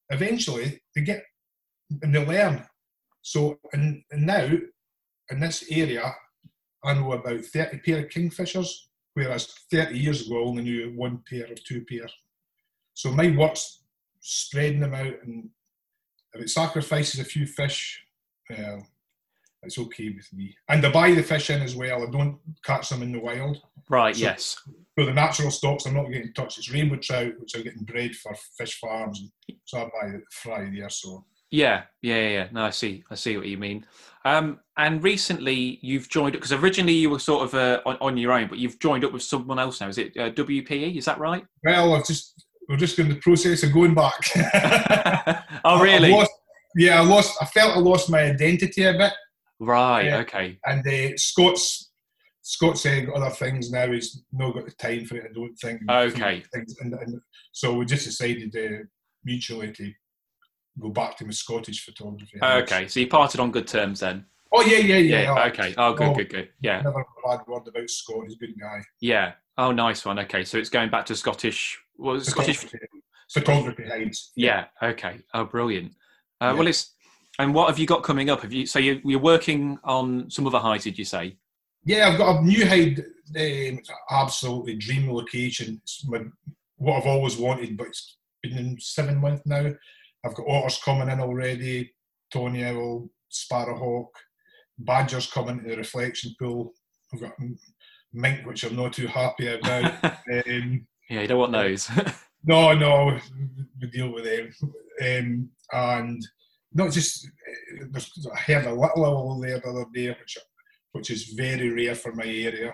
eventually 0.10 0.82
they 0.96 1.02
get 1.02 1.22
and 2.02 2.16
they 2.16 2.26
learn. 2.26 2.66
So 3.24 3.58
and, 3.74 4.04
and 4.10 4.26
now 4.26 4.50
in 5.30 5.40
this 5.42 5.66
area, 5.70 6.16
I 6.86 6.94
know 6.94 7.14
about 7.14 7.42
30 7.42 7.80
pair 7.80 8.00
of 8.00 8.10
kingfishers, 8.10 8.70
whereas 9.16 9.54
30 9.72 9.98
years 9.98 10.26
ago 10.26 10.38
I 10.38 10.46
only 10.46 10.64
knew 10.64 10.94
one 10.96 11.24
pair 11.30 11.46
or 11.46 11.56
two 11.56 11.84
pair. 11.84 12.08
So 12.94 13.12
my 13.12 13.36
work's 13.36 13.80
spreading 14.22 14.80
them 14.80 14.94
out, 14.94 15.16
and 15.24 15.50
if 16.34 16.42
it 16.42 16.50
sacrifices 16.50 17.20
a 17.20 17.26
few 17.26 17.46
fish, 17.46 18.02
well, 18.50 18.86
it's 19.64 19.80
okay 19.80 20.10
with 20.10 20.32
me. 20.32 20.56
And 20.70 20.86
I 20.86 20.92
buy 20.92 21.12
the 21.12 21.24
fish 21.24 21.50
in 21.50 21.62
as 21.62 21.76
well. 21.76 22.04
I 22.08 22.12
don't 22.12 22.40
catch 22.64 22.90
them 22.90 23.02
in 23.02 23.12
the 23.12 23.20
wild. 23.20 23.62
Right. 23.90 24.16
So, 24.16 24.22
yes. 24.22 24.58
So 24.98 25.06
the 25.06 25.14
natural 25.14 25.52
stocks, 25.52 25.86
I'm 25.86 25.96
not 25.96 26.12
getting 26.12 26.34
touched. 26.34 26.58
It's 26.58 26.72
rainbow 26.72 26.98
trout, 26.98 27.34
which 27.40 27.56
are 27.56 27.64
getting 27.64 27.84
bred 27.84 28.16
for 28.16 28.36
fish 28.58 28.80
farms, 28.80 29.28
so 29.66 29.80
I 29.80 29.84
buy 29.86 30.16
it 30.16 30.24
fry 30.32 30.70
there. 30.74 30.90
So 30.90 31.26
yeah, 31.56 31.84
yeah, 32.02 32.28
yeah. 32.28 32.48
No, 32.52 32.66
I 32.66 32.70
see. 32.72 33.04
I 33.10 33.16
see 33.16 33.38
what 33.38 33.48
you 33.48 33.58
mean. 33.58 33.86
Um, 34.26 34.60
and 34.78 35.02
recently, 35.02 35.80
you've 35.82 36.10
joined 36.10 36.34
because 36.34 36.52
originally 36.52 36.94
you 36.94 37.10
were 37.10 37.20
sort 37.20 37.46
of 37.46 37.54
uh, 37.54 37.82
on, 37.86 37.98
on, 38.02 38.18
your 38.18 38.34
own, 38.34 38.48
but 38.50 38.58
you've 38.58 38.80
joined 38.80 39.06
up 39.06 39.14
with 39.14 39.24
someone 39.24 39.58
else 39.58 39.80
now. 39.80 39.88
Is 39.88 39.98
it 39.98 40.18
uh, 40.18 40.32
WPE? 40.32 40.98
Is 40.98 41.06
that 41.06 41.20
right? 41.20 41.46
Well, 41.64 41.94
I've 41.94 42.06
just 42.06 42.46
we're 42.68 42.76
just 42.76 43.00
in 43.00 43.08
the 43.08 43.16
process 43.16 43.64
of 43.64 43.72
going 43.72 43.94
back. 43.94 44.20
oh, 45.66 45.82
really? 45.82 46.14
I 46.14 46.18
lost, 46.18 46.32
yeah, 46.76 47.00
I 47.00 47.04
lost. 47.06 47.38
I 47.40 47.46
felt 47.46 47.78
I 47.78 47.80
lost 47.80 48.10
my 48.10 48.20
identity 48.20 48.84
a 48.84 48.94
bit. 48.94 49.14
Right. 49.60 50.10
Uh, 50.10 50.18
okay. 50.20 50.60
And 50.66 50.86
uh, 50.86 51.16
Scott's 51.16 51.92
Scott's 52.42 52.82
saying 52.82 53.10
other 53.16 53.30
things 53.30 53.72
now. 53.72 53.90
He's 53.92 54.24
not 54.34 54.56
got 54.56 54.66
the 54.66 54.72
time 54.72 55.06
for 55.06 55.16
it. 55.16 55.28
I 55.30 55.34
don't 55.34 55.56
think. 55.56 55.82
Okay. 55.90 56.44
And, 56.54 56.94
and, 56.94 57.22
so 57.54 57.76
we 57.76 57.86
just 57.86 58.06
decided 58.06 58.54
uh, 58.56 58.84
mutually 59.24 59.72
to 59.72 59.94
go 60.80 60.90
back 60.90 61.18
to 61.18 61.26
my 61.26 61.32
Scottish 61.32 61.86
photography. 61.86 62.40
Okay, 62.42 62.88
so 62.88 63.00
you 63.00 63.08
parted 63.08 63.40
on 63.40 63.52
good 63.52 63.68
terms 63.68 64.00
then. 64.00 64.26
Oh 64.52 64.62
yeah, 64.62 64.78
yeah, 64.78 64.98
yeah. 64.98 65.22
yeah 65.22 65.46
okay. 65.48 65.74
Oh, 65.78 65.94
good, 65.94 66.08
oh, 66.08 66.14
good, 66.16 66.30
good. 66.30 66.50
Yeah. 66.62 66.82
Never 66.82 67.02
a 67.02 67.28
bad 67.28 67.46
word 67.48 67.68
about 67.68 67.90
Scott. 67.90 68.24
He's 68.26 68.36
a 68.36 68.38
good 68.38 68.60
guy. 68.60 68.82
Yeah. 69.02 69.34
Oh, 69.58 69.72
nice 69.72 70.06
one. 70.06 70.20
Okay, 70.20 70.44
so 70.44 70.58
it's 70.58 70.70
going 70.70 70.90
back 70.90 71.06
to 71.08 71.16
Scottish. 71.16 71.80
What 71.96 72.14
was 72.14 72.28
Scottish 72.28 72.66
photography 73.30 73.84
hides. 73.88 74.32
Yeah. 74.36 74.66
Okay. 74.82 75.20
Oh, 75.34 75.46
brilliant. 75.46 75.94
Uh, 76.42 76.46
yeah. 76.46 76.54
Well, 76.54 76.68
it's 76.68 76.94
and 77.40 77.54
what 77.54 77.68
have 77.68 77.80
you 77.80 77.86
got 77.86 78.04
coming 78.04 78.30
up? 78.30 78.42
Have 78.42 78.54
you 78.54 78.66
so 78.66 78.80
you, 78.80 79.02
you're 79.04 79.20
working 79.20 79.78
on 79.84 80.30
some 80.30 80.48
other 80.48 80.60
hides? 80.60 80.86
Did 80.86 80.98
you 80.98 81.06
say? 81.06 81.38
Yeah, 81.84 82.10
I've 82.10 82.18
got 82.18 82.40
a 82.40 82.42
new 82.44 82.66
hide. 82.66 83.04
Um, 83.38 83.80
absolutely 84.10 84.76
dream 84.76 85.12
location. 85.12 85.82
It's 85.84 86.06
my, 86.08 86.20
what 86.78 86.98
I've 86.98 87.08
always 87.08 87.38
wanted, 87.38 87.78
but 87.78 87.88
it's 87.88 88.18
been 88.42 88.58
in 88.58 88.80
seven 88.80 89.18
months 89.18 89.44
now. 89.46 89.72
I've 90.26 90.34
got 90.34 90.48
otters 90.48 90.82
coming 90.84 91.10
in 91.10 91.20
already, 91.20 91.94
tawny 92.32 92.66
owl, 92.66 93.10
sparrowhawk, 93.32 94.08
badgers 94.80 95.28
coming 95.28 95.62
to 95.62 95.70
the 95.70 95.78
reflection 95.78 96.36
pool. 96.40 96.74
I've 97.14 97.22
got 97.22 97.34
mink, 98.14 98.46
which 98.46 98.64
I'm 98.64 98.76
not 98.76 98.94
too 98.94 99.08
happy 99.08 99.48
about. 99.48 100.04
um, 100.04 100.88
yeah, 101.10 101.22
you 101.22 101.28
don't 101.28 101.40
want 101.40 101.52
those. 101.52 101.90
no, 102.44 102.74
no, 102.74 103.20
we 103.80 103.88
deal 103.88 104.12
with 104.12 104.26
them. 104.26 104.52
Um, 105.02 105.50
and 105.72 106.28
not 106.74 106.92
just, 106.92 107.28
I 108.34 108.40
heard 108.40 108.66
a 108.66 108.74
little 108.74 109.06
owl 109.06 109.40
there 109.40 109.60
the 109.60 109.70
other 109.70 109.86
day, 109.94 110.10
which, 110.10 110.38
which 110.94 111.12
is 111.12 111.34
very 111.38 111.70
rare 111.70 111.96
for 111.96 112.14
my 112.14 112.26
area. 112.26 112.74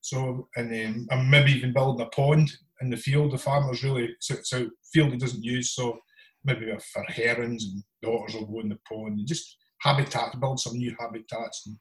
So, 0.00 0.48
and 0.56 0.72
um, 0.86 1.06
I'm 1.10 1.30
maybe 1.30 1.52
even 1.52 1.72
building 1.72 2.04
a 2.04 2.10
pond 2.10 2.50
in 2.80 2.90
the 2.90 2.96
field. 2.96 3.32
The 3.32 3.38
farmers 3.38 3.84
really, 3.84 4.16
so, 4.20 4.36
so 4.42 4.68
field 4.92 5.12
he 5.12 5.18
doesn't 5.18 5.44
use, 5.44 5.74
so 5.74 5.98
maybe 6.44 6.72
for 6.92 7.02
herons 7.04 7.64
and 7.64 7.82
otters 8.10 8.34
will 8.34 8.46
go 8.46 8.60
in 8.60 8.68
the 8.68 8.78
pond 8.88 9.18
and 9.18 9.26
just 9.26 9.56
habitat, 9.80 10.38
build 10.40 10.60
some 10.60 10.76
new 10.76 10.94
habitats. 10.98 11.66
And 11.66 11.76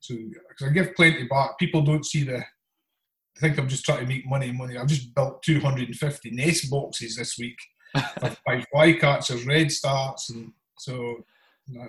so, 0.00 0.14
because 0.48 0.70
I 0.70 0.72
give 0.72 0.94
plenty 0.94 1.24
back, 1.24 1.58
people 1.58 1.82
don't 1.82 2.04
see 2.04 2.24
the. 2.24 2.38
I 2.38 3.40
think 3.40 3.58
I'm 3.58 3.68
just 3.68 3.84
trying 3.84 4.00
to 4.00 4.06
make 4.06 4.26
money. 4.26 4.50
Money. 4.50 4.78
I've 4.78 4.86
just 4.86 5.14
built 5.14 5.42
250 5.42 6.30
nest 6.30 6.70
boxes 6.70 7.16
this 7.16 7.36
week 7.38 7.58
by 7.94 8.64
flycatchers, 8.74 9.44
redstarts, 9.44 10.30
and 10.30 10.52
so 10.78 11.24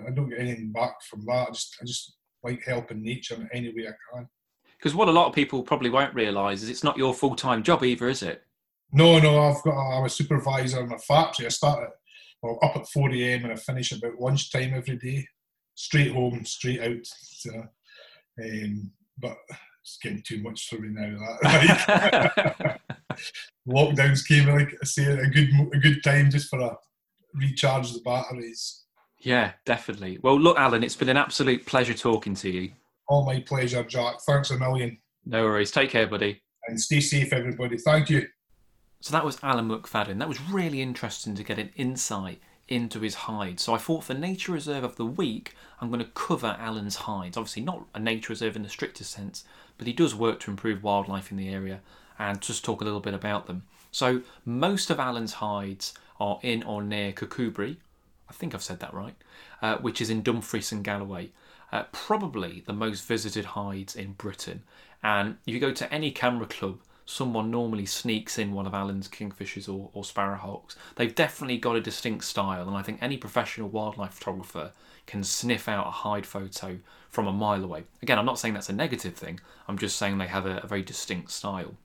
I 0.06 0.10
don't 0.10 0.28
get 0.28 0.40
anything 0.40 0.72
back 0.72 1.02
from 1.02 1.24
that. 1.26 1.48
I 1.48 1.52
just 1.52 1.76
I 1.80 1.84
just 1.84 2.16
like 2.42 2.62
helping 2.64 3.02
nature 3.02 3.34
in 3.34 3.48
any 3.52 3.68
way 3.68 3.88
I 3.88 4.16
can. 4.16 4.28
Because 4.78 4.94
what 4.94 5.08
a 5.08 5.12
lot 5.12 5.26
of 5.26 5.34
people 5.34 5.62
probably 5.62 5.90
won't 5.90 6.14
realise 6.14 6.62
is 6.62 6.68
it's 6.68 6.84
not 6.84 6.96
your 6.96 7.14
full 7.14 7.34
time 7.34 7.62
job 7.62 7.84
either, 7.84 8.08
is 8.08 8.22
it? 8.22 8.44
No, 8.92 9.18
no. 9.18 9.38
I've 9.40 9.62
got 9.62 9.98
I'm 9.98 10.04
a 10.04 10.08
supervisor 10.08 10.82
in 10.82 10.92
a 10.92 10.98
factory. 10.98 11.46
I 11.46 11.50
start 11.50 11.84
at 11.84 11.90
well 12.42 12.58
up 12.62 12.76
at 12.76 12.88
4 12.88 13.10
a.m. 13.10 13.44
and 13.44 13.52
I 13.52 13.56
finish 13.56 13.92
about 13.92 14.20
lunchtime 14.20 14.74
every 14.74 14.96
day. 14.96 15.26
Straight 15.74 16.12
home, 16.12 16.44
straight 16.44 16.80
out. 16.80 17.04
So, 17.04 17.50
um, 18.42 18.92
but 19.18 19.36
it's 19.82 19.98
getting 20.02 20.22
too 20.22 20.42
much 20.42 20.68
for 20.68 20.78
me 20.78 20.88
now. 20.90 21.18
That 21.42 22.80
lockdowns 23.68 24.26
came 24.26 24.48
like 24.48 24.74
I 24.80 24.84
say 24.84 25.06
a 25.06 25.26
good 25.26 25.50
a 25.72 25.78
good 25.78 26.02
time 26.02 26.30
just 26.30 26.48
for 26.48 26.60
a 26.60 26.76
recharge 27.34 27.92
the 27.92 28.00
batteries. 28.00 28.84
Yeah, 29.20 29.52
definitely. 29.66 30.18
Well, 30.22 30.38
look, 30.38 30.58
Alan, 30.58 30.84
it's 30.84 30.96
been 30.96 31.08
an 31.08 31.16
absolute 31.16 31.66
pleasure 31.66 31.94
talking 31.94 32.34
to 32.36 32.50
you. 32.50 32.70
All 33.08 33.24
my 33.24 33.40
pleasure, 33.40 33.82
Jack. 33.82 34.20
Thanks 34.26 34.50
a 34.50 34.58
million. 34.58 34.98
No 35.24 35.44
worries. 35.44 35.70
Take 35.70 35.90
care, 35.90 36.06
buddy. 36.06 36.40
And 36.68 36.80
stay 36.80 37.00
safe, 37.00 37.32
everybody. 37.32 37.78
Thank 37.78 38.10
you. 38.10 38.26
So 39.00 39.12
that 39.12 39.24
was 39.24 39.38
Alan 39.42 39.68
McFadyen. 39.68 40.18
That 40.18 40.28
was 40.28 40.40
really 40.40 40.82
interesting 40.82 41.34
to 41.36 41.44
get 41.44 41.58
an 41.58 41.70
insight 41.76 42.40
into 42.66 43.00
his 43.00 43.14
hide. 43.14 43.60
So 43.60 43.74
I 43.74 43.78
thought 43.78 44.04
for 44.04 44.14
Nature 44.14 44.52
Reserve 44.52 44.84
of 44.84 44.96
the 44.96 45.06
Week, 45.06 45.54
I'm 45.80 45.88
going 45.88 46.04
to 46.04 46.10
cover 46.12 46.56
Alan's 46.58 46.96
hides. 46.96 47.36
Obviously, 47.36 47.62
not 47.62 47.86
a 47.94 47.98
nature 47.98 48.32
reserve 48.32 48.56
in 48.56 48.62
the 48.62 48.68
strictest 48.68 49.12
sense, 49.12 49.44
but 49.78 49.86
he 49.86 49.92
does 49.92 50.14
work 50.14 50.40
to 50.40 50.50
improve 50.50 50.82
wildlife 50.82 51.30
in 51.30 51.36
the 51.36 51.48
area 51.48 51.80
and 52.18 52.40
just 52.40 52.64
talk 52.64 52.80
a 52.80 52.84
little 52.84 53.00
bit 53.00 53.14
about 53.14 53.46
them. 53.46 53.62
So 53.90 54.22
most 54.44 54.90
of 54.90 54.98
Alan's 54.98 55.34
hides 55.34 55.94
are 56.20 56.40
in 56.42 56.62
or 56.64 56.82
near 56.82 57.12
Kirkcudbright, 57.12 57.76
I 58.28 58.32
think 58.32 58.54
I've 58.54 58.62
said 58.62 58.80
that 58.80 58.92
right, 58.92 59.14
uh, 59.62 59.76
which 59.78 60.00
is 60.00 60.10
in 60.10 60.22
Dumfries 60.22 60.72
and 60.72 60.84
Galloway. 60.84 61.30
Uh, 61.70 61.84
probably 61.92 62.62
the 62.66 62.72
most 62.72 63.04
visited 63.06 63.44
hides 63.44 63.94
in 63.94 64.12
Britain. 64.12 64.62
And 65.02 65.36
if 65.46 65.54
you 65.54 65.60
go 65.60 65.72
to 65.72 65.92
any 65.92 66.10
camera 66.10 66.46
club, 66.46 66.80
someone 67.08 67.50
normally 67.50 67.86
sneaks 67.86 68.38
in 68.38 68.52
one 68.52 68.66
of 68.66 68.74
Alan's 68.74 69.08
kingfishers 69.08 69.66
or, 69.66 69.88
or 69.94 70.02
sparrowhawks. 70.02 70.76
They've 70.96 71.14
definitely 71.14 71.56
got 71.56 71.74
a 71.74 71.80
distinct 71.80 72.26
style, 72.26 72.68
and 72.68 72.76
I 72.76 72.82
think 72.82 72.98
any 73.00 73.16
professional 73.16 73.70
wildlife 73.70 74.12
photographer 74.12 74.72
can 75.06 75.24
sniff 75.24 75.70
out 75.70 75.86
a 75.86 75.90
hide 75.90 76.26
photo 76.26 76.80
from 77.08 77.26
a 77.26 77.32
mile 77.32 77.64
away. 77.64 77.84
Again, 78.02 78.18
I'm 78.18 78.26
not 78.26 78.38
saying 78.38 78.52
that's 78.52 78.68
a 78.68 78.74
negative 78.74 79.14
thing, 79.14 79.40
I'm 79.66 79.78
just 79.78 79.96
saying 79.96 80.18
they 80.18 80.26
have 80.26 80.44
a, 80.44 80.58
a 80.58 80.66
very 80.66 80.82
distinct 80.82 81.30
style. 81.30 81.76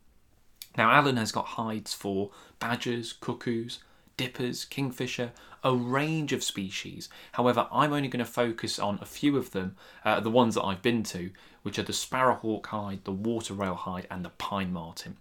Now, 0.78 0.92
Alan 0.92 1.16
has 1.16 1.32
got 1.32 1.46
hides 1.46 1.94
for 1.94 2.32
badgers, 2.60 3.14
cuckoos, 3.14 3.80
dippers, 4.18 4.66
kingfisher, 4.66 5.32
a 5.64 5.74
range 5.74 6.34
of 6.34 6.44
species. 6.44 7.08
However, 7.32 7.70
I'm 7.72 7.94
only 7.94 8.10
going 8.10 8.26
to 8.26 8.30
focus 8.30 8.78
on 8.78 9.00
a 9.02 9.06
few 9.06 9.38
of 9.38 9.52
them, 9.52 9.78
uh, 10.04 10.20
the 10.20 10.30
ones 10.30 10.56
that 10.56 10.64
I've 10.64 10.82
been 10.82 11.04
to, 11.04 11.32
which 11.63 11.80
are 11.80 11.84
the 11.84 11.93
sparrowhawk 11.93 12.67
hide, 12.67 13.04
the 13.04 13.12
water 13.12 13.54
rail 13.54 13.76
hide, 13.76 14.08
and 14.12 14.23
the 14.23 14.30
pine 14.30 14.71
marten. 14.71 15.17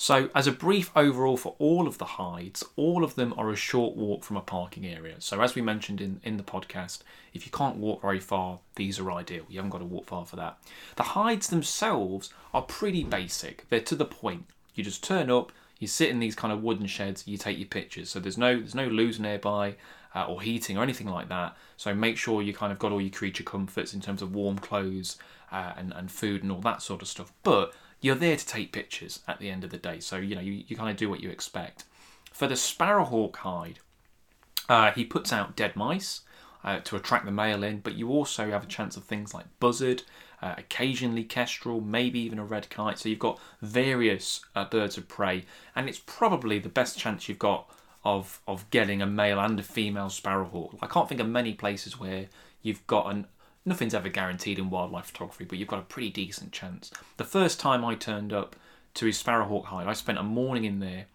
So, 0.00 0.30
as 0.34 0.46
a 0.46 0.52
brief 0.52 0.90
overall 0.96 1.36
for 1.36 1.54
all 1.58 1.86
of 1.86 1.98
the 1.98 2.16
hides, 2.16 2.64
all 2.74 3.04
of 3.04 3.16
them 3.16 3.34
are 3.36 3.50
a 3.50 3.54
short 3.54 3.96
walk 3.96 4.24
from 4.24 4.38
a 4.38 4.40
parking 4.40 4.86
area. 4.86 5.16
So, 5.18 5.42
as 5.42 5.54
we 5.54 5.60
mentioned 5.60 6.00
in, 6.00 6.20
in 6.24 6.38
the 6.38 6.42
podcast, 6.42 7.00
if 7.34 7.44
you 7.44 7.52
can't 7.52 7.76
walk 7.76 8.00
very 8.00 8.18
far, 8.18 8.60
these 8.76 8.98
are 8.98 9.12
ideal. 9.12 9.44
You 9.50 9.58
haven't 9.58 9.72
got 9.72 9.80
to 9.80 9.84
walk 9.84 10.06
far 10.06 10.24
for 10.24 10.36
that. 10.36 10.56
The 10.96 11.02
hides 11.02 11.48
themselves 11.48 12.32
are 12.54 12.62
pretty 12.62 13.04
basic, 13.04 13.68
they're 13.68 13.78
to 13.80 13.94
the 13.94 14.06
point. 14.06 14.46
You 14.74 14.82
just 14.82 15.04
turn 15.04 15.30
up, 15.30 15.52
you 15.78 15.86
sit 15.86 16.08
in 16.08 16.18
these 16.18 16.34
kind 16.34 16.50
of 16.50 16.62
wooden 16.62 16.86
sheds, 16.86 17.28
you 17.28 17.36
take 17.36 17.58
your 17.58 17.68
pictures. 17.68 18.08
So, 18.08 18.20
there's 18.20 18.38
no, 18.38 18.56
there's 18.56 18.74
no 18.74 18.86
loos 18.86 19.20
nearby. 19.20 19.76
Uh, 20.12 20.24
or 20.26 20.42
heating 20.42 20.76
or 20.76 20.82
anything 20.82 21.06
like 21.06 21.28
that. 21.28 21.56
So 21.76 21.94
make 21.94 22.16
sure 22.16 22.42
you 22.42 22.52
kind 22.52 22.72
of 22.72 22.80
got 22.80 22.90
all 22.90 23.00
your 23.00 23.12
creature 23.12 23.44
comforts 23.44 23.94
in 23.94 24.00
terms 24.00 24.22
of 24.22 24.34
warm 24.34 24.58
clothes 24.58 25.16
uh, 25.52 25.72
and, 25.76 25.92
and 25.92 26.10
food 26.10 26.42
and 26.42 26.52
all 26.52 26.60
that 26.60 26.82
sort 26.82 27.02
of 27.02 27.08
stuff. 27.08 27.32
But 27.42 27.72
you're 28.00 28.14
there 28.14 28.36
to 28.36 28.46
take 28.46 28.72
pictures 28.72 29.20
at 29.28 29.38
the 29.38 29.50
end 29.50 29.64
of 29.64 29.70
the 29.70 29.76
day. 29.76 30.00
So, 30.00 30.16
you 30.16 30.34
know, 30.34 30.40
you, 30.40 30.64
you 30.66 30.76
kind 30.76 30.90
of 30.90 30.96
do 30.96 31.10
what 31.10 31.20
you 31.20 31.30
expect. 31.30 31.84
For 32.32 32.46
the 32.46 32.54
sparrowhawk 32.54 33.36
hide, 33.36 33.80
uh, 34.68 34.92
he 34.92 35.04
puts 35.04 35.32
out 35.32 35.56
dead 35.56 35.76
mice 35.76 36.22
uh, 36.64 36.80
to 36.80 36.96
attract 36.96 37.24
the 37.24 37.32
male 37.32 37.62
in, 37.62 37.80
but 37.80 37.94
you 37.94 38.08
also 38.10 38.50
have 38.50 38.64
a 38.64 38.68
chance 38.68 38.96
of 38.96 39.04
things 39.04 39.34
like 39.34 39.46
buzzard, 39.58 40.02
uh, 40.40 40.54
occasionally 40.56 41.24
kestrel, 41.24 41.80
maybe 41.80 42.20
even 42.20 42.38
a 42.38 42.44
red 42.44 42.70
kite. 42.70 42.98
So 42.98 43.08
you've 43.08 43.18
got 43.18 43.40
various 43.60 44.42
uh, 44.54 44.64
birds 44.64 44.96
of 44.96 45.08
prey, 45.08 45.44
and 45.74 45.88
it's 45.88 46.00
probably 46.04 46.58
the 46.58 46.68
best 46.68 46.98
chance 46.98 47.28
you've 47.28 47.38
got 47.38 47.70
of 48.02 48.40
of 48.46 48.68
getting 48.70 49.02
a 49.02 49.06
male 49.06 49.38
and 49.38 49.60
a 49.60 49.62
female 49.62 50.08
sparrowhawk. 50.08 50.78
I 50.80 50.86
can't 50.86 51.08
think 51.08 51.20
of 51.20 51.28
many 51.28 51.52
places 51.52 52.00
where 52.00 52.26
you've 52.62 52.86
got 52.86 53.10
an 53.10 53.26
nothing's 53.70 53.94
ever 53.94 54.08
guaranteed 54.10 54.58
in 54.58 54.68
wildlife 54.68 55.06
photography, 55.06 55.44
but 55.44 55.58
you've 55.58 55.68
got 55.68 55.78
a 55.78 55.82
pretty 55.82 56.10
decent 56.10 56.52
chance. 56.52 56.90
The 57.16 57.24
first 57.24 57.58
time 57.58 57.84
I 57.84 57.94
turned 57.94 58.32
up 58.32 58.56
to 58.94 59.06
his 59.06 59.16
sparrowhawk 59.16 59.66
hide, 59.66 59.86
I 59.86 59.94
spent 59.94 60.18
a 60.18 60.22
morning 60.22 60.64
in 60.64 60.80
there 60.80 61.06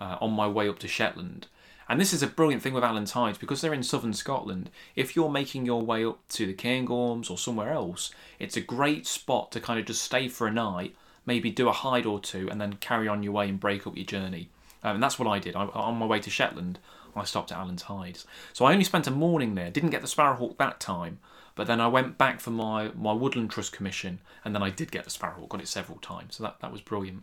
uh, 0.00 0.16
on 0.20 0.32
my 0.32 0.48
way 0.48 0.68
up 0.68 0.78
to 0.78 0.88
Shetland. 0.88 1.48
And 1.88 2.00
this 2.00 2.14
is 2.14 2.22
a 2.22 2.26
brilliant 2.26 2.62
thing 2.62 2.72
with 2.72 2.84
Alan's 2.84 3.12
hides 3.12 3.36
because 3.36 3.60
they're 3.60 3.74
in 3.74 3.82
southern 3.82 4.14
Scotland. 4.14 4.70
If 4.96 5.14
you're 5.14 5.30
making 5.30 5.66
your 5.66 5.82
way 5.82 6.04
up 6.04 6.26
to 6.30 6.46
the 6.46 6.54
Cairngorms 6.54 7.30
or 7.30 7.36
somewhere 7.36 7.72
else, 7.72 8.10
it's 8.38 8.56
a 8.56 8.62
great 8.62 9.06
spot 9.06 9.52
to 9.52 9.60
kind 9.60 9.78
of 9.78 9.84
just 9.84 10.02
stay 10.02 10.28
for 10.28 10.46
a 10.46 10.52
night, 10.52 10.94
maybe 11.26 11.50
do 11.50 11.68
a 11.68 11.72
hide 11.72 12.06
or 12.06 12.20
two, 12.20 12.48
and 12.48 12.58
then 12.60 12.74
carry 12.74 13.06
on 13.06 13.22
your 13.22 13.32
way 13.32 13.48
and 13.48 13.60
break 13.60 13.86
up 13.86 13.96
your 13.96 14.06
journey. 14.06 14.48
Um, 14.82 14.94
and 14.94 15.02
that's 15.02 15.18
what 15.18 15.28
I 15.28 15.38
did. 15.38 15.56
I, 15.56 15.66
on 15.66 15.96
my 15.96 16.06
way 16.06 16.20
to 16.20 16.30
Shetland, 16.30 16.78
I 17.14 17.24
stopped 17.24 17.52
at 17.52 17.58
Alan's 17.58 17.82
hides. 17.82 18.26
So 18.52 18.64
I 18.64 18.72
only 18.72 18.84
spent 18.84 19.06
a 19.06 19.10
morning 19.10 19.54
there. 19.54 19.70
Didn't 19.70 19.90
get 19.90 20.00
the 20.00 20.08
sparrowhawk 20.08 20.56
that 20.58 20.80
time, 20.80 21.18
but 21.54 21.66
then 21.66 21.80
I 21.80 21.86
went 21.86 22.18
back 22.18 22.40
for 22.40 22.50
my, 22.50 22.90
my 22.94 23.12
Woodland 23.12 23.50
Trust 23.50 23.72
commission, 23.72 24.20
and 24.44 24.54
then 24.54 24.62
I 24.62 24.70
did 24.70 24.90
get 24.90 25.04
the 25.04 25.10
sparrowhawk, 25.10 25.48
got 25.48 25.60
it 25.60 25.68
several 25.68 25.98
times. 25.98 26.36
So 26.36 26.42
that, 26.44 26.60
that 26.60 26.72
was 26.72 26.80
brilliant. 26.80 27.22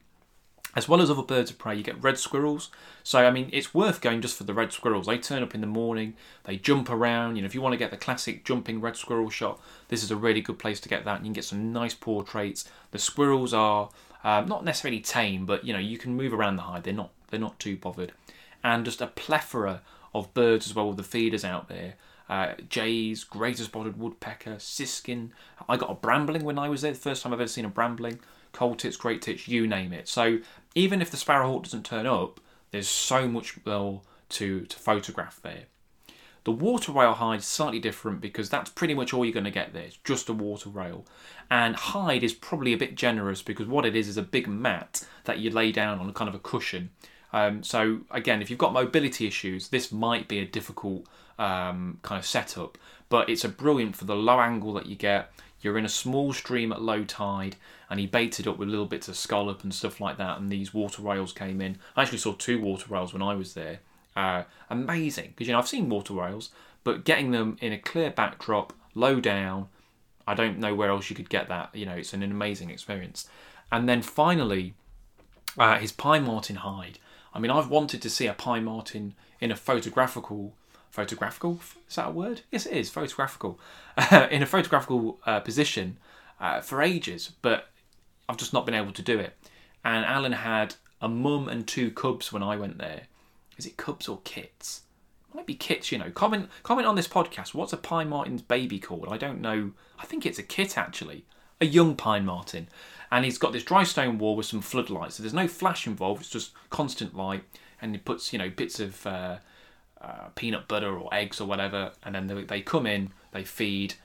As 0.73 0.87
well 0.87 1.01
as 1.01 1.11
other 1.11 1.23
birds 1.23 1.51
of 1.51 1.57
prey, 1.57 1.75
you 1.75 1.83
get 1.83 2.01
red 2.01 2.17
squirrels. 2.17 2.69
So, 3.03 3.27
I 3.27 3.31
mean, 3.31 3.49
it's 3.51 3.73
worth 3.73 3.99
going 3.99 4.21
just 4.21 4.37
for 4.37 4.45
the 4.45 4.53
red 4.53 4.71
squirrels. 4.71 5.05
They 5.05 5.17
turn 5.17 5.43
up 5.43 5.53
in 5.53 5.59
the 5.59 5.67
morning, 5.67 6.13
they 6.45 6.55
jump 6.55 6.89
around. 6.89 7.35
You 7.35 7.41
know, 7.41 7.45
if 7.45 7.53
you 7.53 7.61
want 7.61 7.73
to 7.73 7.77
get 7.77 7.91
the 7.91 7.97
classic 7.97 8.45
jumping 8.45 8.79
red 8.79 8.95
squirrel 8.95 9.29
shot, 9.29 9.59
this 9.89 10.01
is 10.01 10.11
a 10.11 10.15
really 10.15 10.39
good 10.39 10.59
place 10.59 10.79
to 10.79 10.89
get 10.89 11.03
that. 11.03 11.17
And 11.17 11.25
you 11.25 11.29
can 11.29 11.33
get 11.33 11.43
some 11.43 11.73
nice 11.73 11.93
portraits. 11.93 12.69
The 12.91 12.99
squirrels 12.99 13.53
are 13.53 13.89
um, 14.23 14.47
not 14.47 14.63
necessarily 14.63 15.01
tame, 15.01 15.45
but 15.45 15.65
you 15.65 15.73
know, 15.73 15.79
you 15.79 15.97
can 15.97 16.15
move 16.15 16.33
around 16.33 16.55
the 16.55 16.61
hide. 16.63 16.83
They're 16.83 16.93
not 16.93 17.11
they're 17.29 17.39
not 17.39 17.59
too 17.59 17.75
bothered. 17.75 18.13
And 18.63 18.85
just 18.85 19.01
a 19.01 19.07
plethora 19.07 19.81
of 20.13 20.33
birds 20.33 20.67
as 20.67 20.75
well 20.75 20.87
with 20.87 20.97
the 20.97 21.03
feeders 21.03 21.43
out 21.43 21.67
there 21.67 21.95
uh, 22.31 22.53
jays, 22.69 23.25
greater 23.25 23.63
spotted 23.63 23.99
woodpecker, 23.99 24.57
siskin. 24.57 25.33
I 25.67 25.75
got 25.75 25.91
a 25.91 25.95
brambling 25.95 26.43
when 26.43 26.57
I 26.57 26.69
was 26.69 26.81
there, 26.81 26.93
the 26.93 26.97
first 26.97 27.23
time 27.23 27.33
I've 27.33 27.41
ever 27.41 27.47
seen 27.49 27.65
a 27.65 27.69
brambling. 27.69 28.19
Coal 28.53 28.75
tits, 28.75 28.95
great 28.95 29.21
tits, 29.21 29.49
you 29.49 29.67
name 29.67 29.91
it. 29.91 30.07
So 30.07 30.39
even 30.73 31.01
if 31.01 31.11
the 31.11 31.17
sparrowhawk 31.17 31.63
doesn't 31.63 31.85
turn 31.85 32.07
up, 32.07 32.39
there's 32.71 32.87
so 32.87 33.27
much 33.27 33.57
more 33.65 34.01
to, 34.29 34.61
to 34.61 34.79
photograph 34.79 35.41
there. 35.43 35.63
The 36.45 36.53
water 36.53 36.93
rail 36.93 37.13
hide 37.13 37.39
is 37.39 37.45
slightly 37.45 37.79
different 37.79 38.21
because 38.21 38.49
that's 38.49 38.69
pretty 38.69 38.93
much 38.93 39.13
all 39.13 39.25
you're 39.25 39.33
going 39.33 39.43
to 39.43 39.51
get 39.51 39.73
there. 39.73 39.83
It's 39.83 39.97
just 39.97 40.29
a 40.29 40.33
water 40.33 40.69
rail. 40.69 41.05
And 41.51 41.75
hide 41.75 42.23
is 42.23 42.33
probably 42.33 42.71
a 42.71 42.77
bit 42.77 42.95
generous 42.95 43.41
because 43.41 43.67
what 43.67 43.85
it 43.85 43.95
is 43.95 44.07
is 44.07 44.15
a 44.15 44.23
big 44.23 44.47
mat 44.47 45.05
that 45.25 45.39
you 45.39 45.49
lay 45.49 45.73
down 45.73 45.99
on 45.99 46.09
a 46.09 46.13
kind 46.13 46.29
of 46.29 46.35
a 46.35 46.39
cushion. 46.39 46.91
Um, 47.33 47.63
so 47.63 48.01
again, 48.11 48.41
if 48.41 48.49
you've 48.49 48.59
got 48.59 48.73
mobility 48.73 49.27
issues, 49.27 49.69
this 49.69 49.91
might 49.91 50.27
be 50.27 50.39
a 50.39 50.45
difficult 50.45 51.05
um, 51.39 51.99
kind 52.01 52.19
of 52.19 52.25
setup, 52.25 52.77
but 53.09 53.29
it's 53.29 53.43
a 53.43 53.49
brilliant 53.49 53.95
for 53.95 54.05
the 54.05 54.15
low 54.15 54.39
angle 54.39 54.73
that 54.73 54.85
you 54.85 54.95
get. 54.95 55.31
You're 55.61 55.77
in 55.77 55.85
a 55.85 55.89
small 55.89 56.33
stream 56.33 56.71
at 56.71 56.81
low 56.81 57.03
tide, 57.03 57.55
and 57.89 57.99
he 57.99 58.07
baited 58.07 58.47
up 58.47 58.57
with 58.57 58.69
little 58.69 58.85
bits 58.85 59.07
of 59.07 59.15
scallop 59.15 59.63
and 59.63 59.73
stuff 59.73 60.01
like 60.01 60.17
that. 60.17 60.39
And 60.39 60.51
these 60.51 60.73
water 60.73 61.01
rails 61.01 61.33
came 61.33 61.61
in. 61.61 61.77
I 61.95 62.01
actually 62.01 62.17
saw 62.17 62.33
two 62.33 62.59
water 62.59 62.87
rails 62.89 63.13
when 63.13 63.21
I 63.21 63.35
was 63.35 63.53
there. 63.53 63.79
Uh, 64.15 64.43
amazing 64.69 65.29
because 65.29 65.47
you 65.47 65.53
know 65.53 65.59
I've 65.59 65.67
seen 65.67 65.87
water 65.87 66.13
rails, 66.13 66.49
but 66.83 67.05
getting 67.05 67.31
them 67.31 67.57
in 67.61 67.71
a 67.71 67.77
clear 67.77 68.09
backdrop, 68.09 68.73
low 68.93 69.21
down, 69.21 69.69
I 70.27 70.33
don't 70.33 70.59
know 70.59 70.75
where 70.75 70.89
else 70.89 71.09
you 71.09 71.15
could 71.15 71.29
get 71.29 71.47
that. 71.49 71.73
You 71.73 71.85
know, 71.85 71.93
it's 71.93 72.13
an 72.13 72.23
amazing 72.23 72.69
experience. 72.69 73.27
And 73.71 73.87
then 73.87 74.01
finally, 74.01 74.73
uh, 75.57 75.77
his 75.79 75.91
pine 75.91 76.25
marten 76.25 76.57
hide. 76.57 76.99
I 77.33 77.39
mean, 77.39 77.51
I've 77.51 77.69
wanted 77.69 78.01
to 78.01 78.09
see 78.09 78.27
a 78.27 78.33
pine 78.33 78.65
marten 78.65 79.13
in 79.39 79.51
a 79.51 79.55
photographical, 79.55 80.53
photographical 80.89 81.59
is 81.87 81.95
that 81.95 82.09
a 82.09 82.11
word? 82.11 82.41
Yes, 82.51 82.65
it 82.65 82.77
is 82.77 82.89
photographical, 82.89 83.59
in 84.31 84.43
a 84.43 84.45
photographical 84.45 85.19
uh, 85.25 85.39
position 85.39 85.97
uh, 86.39 86.61
for 86.61 86.81
ages, 86.81 87.33
but 87.41 87.69
I've 88.27 88.37
just 88.37 88.53
not 88.53 88.65
been 88.65 88.75
able 88.75 88.93
to 88.93 89.01
do 89.01 89.19
it. 89.19 89.35
And 89.83 90.05
Alan 90.05 90.33
had 90.33 90.75
a 91.01 91.07
mum 91.07 91.47
and 91.47 91.67
two 91.67 91.91
cubs 91.91 92.31
when 92.31 92.43
I 92.43 92.55
went 92.55 92.77
there. 92.77 93.03
Is 93.57 93.65
it 93.65 93.77
cubs 93.77 94.07
or 94.07 94.19
kits? 94.23 94.81
might 95.33 95.45
be 95.45 95.55
kits, 95.55 95.91
you 95.91 95.97
know. 95.97 96.11
Comment 96.11 96.49
comment 96.63 96.87
on 96.87 96.95
this 96.95 97.07
podcast. 97.07 97.53
What's 97.53 97.73
a 97.73 97.77
pine 97.77 98.09
marten's 98.09 98.41
baby 98.41 98.79
called? 98.79 99.07
I 99.09 99.17
don't 99.17 99.41
know. 99.41 99.71
I 99.99 100.05
think 100.05 100.25
it's 100.25 100.39
a 100.39 100.43
kit 100.43 100.77
actually. 100.77 101.25
A 101.59 101.65
young 101.65 101.95
pine 101.95 102.25
marten. 102.25 102.67
And 103.11 103.25
he's 103.25 103.37
got 103.37 103.51
this 103.51 103.63
dry 103.63 103.83
stone 103.83 104.17
wall 104.17 104.35
with 104.35 104.45
some 104.45 104.61
floodlights. 104.61 105.15
So 105.15 105.23
there's 105.23 105.33
no 105.33 105.47
flash 105.47 105.85
involved, 105.85 106.21
it's 106.21 106.29
just 106.29 106.53
constant 106.69 107.15
light. 107.15 107.43
And 107.81 107.93
he 107.93 107.99
puts, 107.99 108.31
you 108.31 108.39
know, 108.39 108.49
bits 108.49 108.79
of 108.79 109.05
uh, 109.05 109.37
uh, 110.01 110.29
peanut 110.35 110.67
butter 110.67 110.97
or 110.97 111.13
eggs 111.13 111.41
or 111.41 111.47
whatever, 111.47 111.91
and 112.03 112.15
then 112.15 112.27
they, 112.27 112.43
they 112.43 112.61
come 112.61 112.85
in, 112.85 113.11
they 113.31 113.43
feed. 113.43 113.95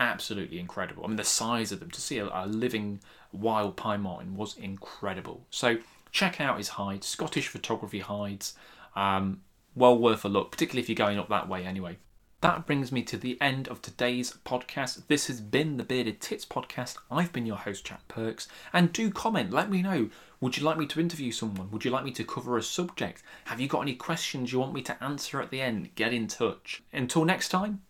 Absolutely 0.00 0.58
incredible. 0.58 1.04
I 1.04 1.08
mean, 1.08 1.16
the 1.16 1.24
size 1.24 1.72
of 1.72 1.80
them 1.80 1.90
to 1.90 2.00
see 2.00 2.18
a, 2.18 2.28
a 2.32 2.46
living 2.46 3.00
wild 3.32 3.76
pine 3.76 4.00
marten 4.00 4.36
was 4.36 4.56
incredible. 4.56 5.44
So 5.50 5.78
check 6.10 6.40
out 6.40 6.58
his 6.58 6.68
hides, 6.68 7.06
Scottish 7.06 7.48
photography 7.48 8.00
hides. 8.00 8.54
Um, 8.94 9.42
well 9.74 9.96
worth 9.98 10.24
a 10.24 10.28
look, 10.28 10.50
particularly 10.50 10.82
if 10.82 10.88
you're 10.88 10.96
going 10.96 11.18
up 11.18 11.28
that 11.28 11.48
way 11.48 11.64
anyway. 11.64 11.98
That 12.42 12.66
brings 12.66 12.90
me 12.90 13.04
to 13.04 13.16
the 13.16 13.40
end 13.40 13.68
of 13.68 13.80
today's 13.80 14.36
podcast. 14.44 15.06
This 15.06 15.28
has 15.28 15.40
been 15.40 15.76
the 15.76 15.84
Bearded 15.84 16.20
Tits 16.20 16.44
podcast. 16.44 16.96
I've 17.08 17.32
been 17.32 17.46
your 17.46 17.56
host, 17.56 17.84
Jack 17.84 18.08
Perks. 18.08 18.48
And 18.72 18.92
do 18.92 19.12
comment, 19.12 19.52
let 19.52 19.70
me 19.70 19.80
know. 19.80 20.10
Would 20.40 20.56
you 20.56 20.64
like 20.64 20.76
me 20.76 20.86
to 20.86 20.98
interview 20.98 21.30
someone? 21.30 21.70
Would 21.70 21.84
you 21.84 21.92
like 21.92 22.04
me 22.04 22.10
to 22.10 22.24
cover 22.24 22.58
a 22.58 22.62
subject? 22.64 23.22
Have 23.44 23.60
you 23.60 23.68
got 23.68 23.82
any 23.82 23.94
questions 23.94 24.52
you 24.52 24.58
want 24.58 24.74
me 24.74 24.82
to 24.82 25.04
answer 25.04 25.40
at 25.40 25.52
the 25.52 25.60
end? 25.60 25.94
Get 25.94 26.12
in 26.12 26.26
touch. 26.26 26.82
Until 26.92 27.24
next 27.24 27.50
time, 27.50 27.82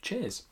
cheers. 0.00 0.46